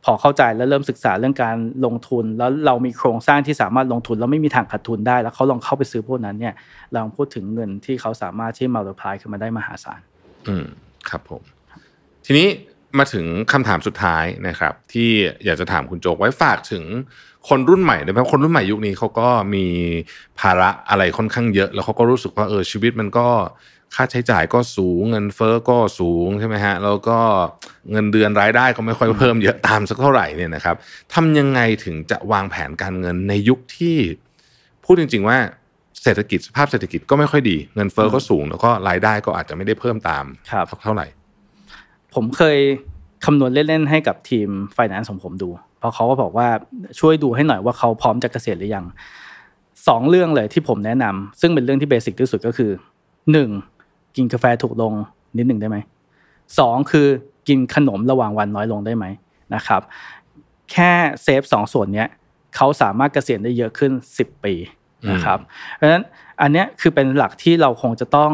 [0.05, 1.57] พอเข้าใจแล้วเริ่มศึกษาเรื่องการ
[1.87, 6.55] ลงทุน แล้วเรามีโครงสร้างที่สามารถลงทุนแล้วไม่มีทางขาดทุนได้ แล้วเขาลองเข้าไปซื้อพวกนั้นเนี่ย
[6.91, 10.01] เราลองพูดถึงเงินที่เขาสามารถที่มัลติพลายขึ้นมาได้มหาศาล
[10.49, 10.67] อืม
[11.09, 11.43] ครับผม
[12.27, 12.49] ทีนี้
[12.99, 15.11] มาถึงคำถามสุดท้ายนะครับ ที่
[15.45, 16.85] อยากจะถามคุณโจกไว้ฝากถึง
[17.49, 19.67] คนรุ่นใหม่ด้วยเพราะคนรุ่นใหม่ยุคนี้เขาก็มี
[20.41, 23.29] ภาระอะไรค่อนข้างเยอะ แล้วเขาก็รู้สึกว่าเออชีวิตมันก็
[23.95, 27.19] ค่าใช้จ่ายก็สูง เงินเฟ้อก็สูงใช่ไหมฮะแล้วก็
[27.93, 30.77] เงินเดือนรายได้ก็ไม่ค่อยเพิ่มเยอะตามสักเท่าไหร่เนี่ยนะครับ
[31.15, 33.97] ทำยังไงถึงจะวางแผนการเงินในยุคที่
[34.85, 35.39] พูดจริง ๆ ว่า
[36.03, 41.07] เศรษฐกิจสภาพเศรษฐกิจก็ไม่ค่อยดี เงินเฟ้อก็สูง แล้วก็รายได้ก็อาจจะไม่ได้เพิ่มตามครับเท่าไหร่
[42.15, 42.59] ผมเคย
[43.25, 46.49] คำนวณเล่นๆให้กับทีมไฟแนนซ์ของผมดูเพราะเขาก็บอกว่า
[47.01, 48.87] ช่วยดูให้หน่อยว่าเขาพร้อมจะเกษียณหรือยัง
[49.89, 52.71] สองเรื่องเลยที่ผมแนะนำซึ่งเป็นเรื่องที่เบสิกที่สุดก็คือ
[53.33, 53.49] หนึ่ง
[54.19, 54.93] กินกาแฟถูกลง
[55.37, 55.77] นิดหนึ่งได้ไหม
[56.59, 57.07] สองคือ
[57.49, 59.05] กินขนมระหว่างวันน้อยลงได้ไหม
[59.55, 59.83] นะครับ
[60.73, 60.93] แค่
[61.23, 62.09] เซฟสองส่วนเนี้ย
[62.57, 64.55] เขาสามารถเกษียณได้เยอะขึ้นสิบปี
[65.11, 65.39] นะครับ
[65.77, 66.03] เพราะฉะนั้น
[66.41, 68.33] อันเนี้ยคือเป็นหลักที่เราคงจะต้อง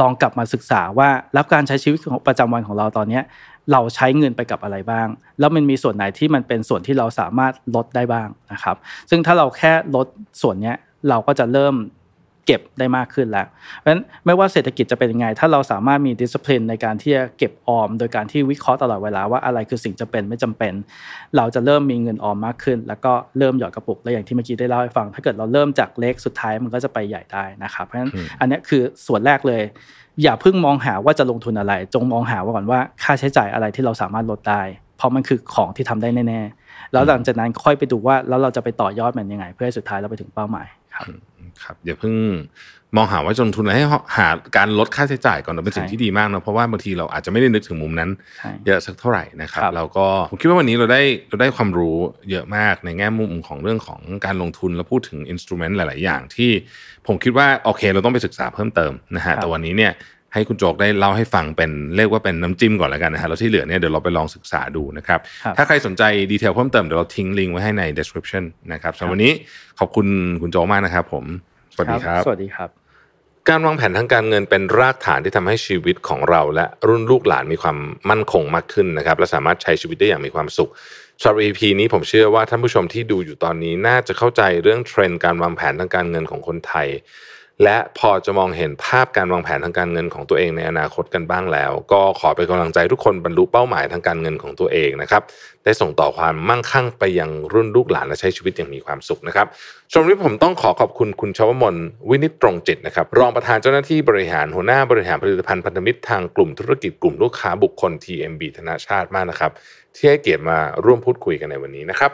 [0.00, 3.22] ลองกลับมาศึกษาว่าแล้วการใช้ชีวิตของประจำวันของเราตอนเนี้ย
[3.72, 5.06] เราใช้เงินไปกับอะไรบ้าง
[5.38, 8.76] แล้วมันมีส่วนไหนที่มันเป็นส่วนที่เราสามารถลดได้บ้างนะครับ
[9.10, 10.06] ซึ่งถ้าเราแค่ลด
[10.42, 10.76] ส่วนเนี้ย
[11.08, 11.74] เราก็จะเริ่ม
[12.50, 20.72] เก็บได้มากขึ้นแล้วเพราะฉะนั้นไม่ว่าเศรษฐกิจจะเป็นยังไง ถ้าเราสามารถมีดิสซิ p ลินในการที่จะเก็บออม โดยการที่วิเคราะห์ตลอดเวลาว่าอะไรคือสิ่งจำเป็นไม่จำเป็น
[21.36, 29.62] เราจะเริ่มมีเงินออมมากขึ้น แล้วก็เริ่มหยอดกระปุกและอย่างที่เมื่อกี้ได้เล่าให้ฟัง ถ้าเกิดเราเริ่มจากเล็กสุดท้ายมันก็จะไปใหญ่ได้นะครับเพราะฉะนั้นอันนี้คือส่วนแรกเลย
[30.22, 34.62] อย่าเพิ่งมองหาว่าจะลงทุนอะไร จงมองหาว่าก่อนว่าค่าใช้จ่ายอะไรที่เราสามารถลดได้
[34.96, 40.66] เพราะมันคือของที่ทำได้แน่ๆแล้วหลังจากนั้นค่อยไปดูว่าแล้วเราจะไปต่อยอดมันยังไง เพื่อให้สุดท้ายเราไปถึงเป้าหมาย
[41.04, 41.14] ครับ
[41.62, 42.14] ครับอย่าเพิ่ง
[42.96, 43.86] มองหาว่าจะลงทุนอะไรให้
[44.16, 51.96] หาการลดค่าใช้จ่ายก่อนเป็นสิ่งที่ดีมากนะเพราะว่าบางทีเราอาจจะไม่ได้นึกถึงมุมนั้นใช่เยอะสักเท่าไหร่นะครับครับ เราก็ผมคิดว่าวันนี้เราได้เราได้ความรู้
[52.30, 56.50] เยอะมากในแง่มุมของเรื่องของการลงทุนแล้วพูดถึงอินสตูเมนต์หลาย ๆ อย่างที่
[57.06, 59.92] ผมคิดว่าโอเค เราต้องไปศึกษาเพิ่มเติมนะฮะแต่วันนี้เนี่ย
[60.34, 66.02] ให้คุณโจกได้เล่าให้ฟังเป็นเรียกว่าเป็นน้ำจิ้มก่อนแล้วกันนะฮะแล้วที่เหลือเนี่ยเดี๋ยวเราไปลองศึกษาดูนะครับครับ ถ้าใครสนใจ
[66.32, 69.32] ดีเทลเพิ่มเติมเดี๋ยวเราทิ้งลิงก์ไว้ให้ใน description นะครับสำหรับวันนี้
[69.78, 70.06] ขอบคุณ
[70.42, 71.24] คุณโจกมากนะครับ ผม
[71.74, 72.70] สวัสดีครับ สวัสดีครับ
[73.48, 77.76] การวางแผนทางการเงินเป็นรากฐานที่ทำให้ชีวิตของเรา และรุ่นลูกหลานมีความ
[78.10, 80.70] มั่นคงมากขึ้นนะครับ และสามารถใช้ชีวิตได้อย่างมีความสุข
[81.20, 86.88] สำหรับ EP นี้ผมเชื่อว่าท่านผู้ชมที่ดูอยู่ตอนนี้น่าจะเข้าใจเรื่องเทรนด์การวางแผนทางการเงินของคนไทย
[87.64, 95.22] และพอจะมองเห็นภาพการวางแผนทางการเงินของตัวเองในอนาคตกันบ้างแล้ว ก็ขอเป็นกำลังใจทุกคนบรรลุเป้าหมายทางการเงินของตัวเองนะครับ
[95.64, 99.46] ได้ส่งต่อความมั่งคั่งไปยังรุ่นลูกหลานและใช้ชีวิตอย่างมีความสุขนะครับ
[99.92, 101.76] สำหรับวันนี้ผมต้องขอขอบคุณคุณชวมน
[102.10, 109.52] วินิจตรงจิตรนะครับรองประธานเจ้าหน้าที่บริหารหัวหน้าบริหารผลิตภัณฑ์พันธมิตรทางกลุ่มธุรกิจกลุ่มลูกค้าบุคคล TMB ธนาชาติมากนะครับ
[109.94, 112.10] ที่ให้เกียรติมาร่วมพูดคุยกันในวันนี้นะครับ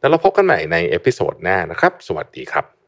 [0.00, 2.81] แล้วเราพบกันใหม่ใน episode หน้านะครับ สวัสดีครับ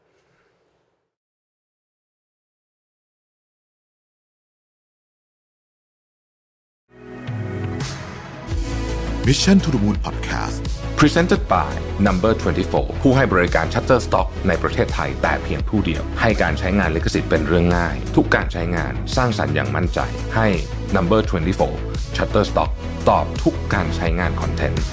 [9.25, 10.61] Mission to the Moon Podcast
[10.99, 11.71] Presented by
[12.07, 12.31] Number
[12.67, 19.99] 24 ผู้ให้บริการ Shutterstock ในประเทศไทยแต่เพียงผู้เดียว ให้การใช้งานลิขสิทธิ์เป็นเรื่องง่าย ทุกการใช้งานสร้างสรรค์อย่างมั่นใจ
[20.35, 20.47] ให้
[20.95, 21.21] Number
[21.69, 22.71] 24 Shutterstock
[23.09, 24.83] ตอบทุกการใช้งานคอนเทนต์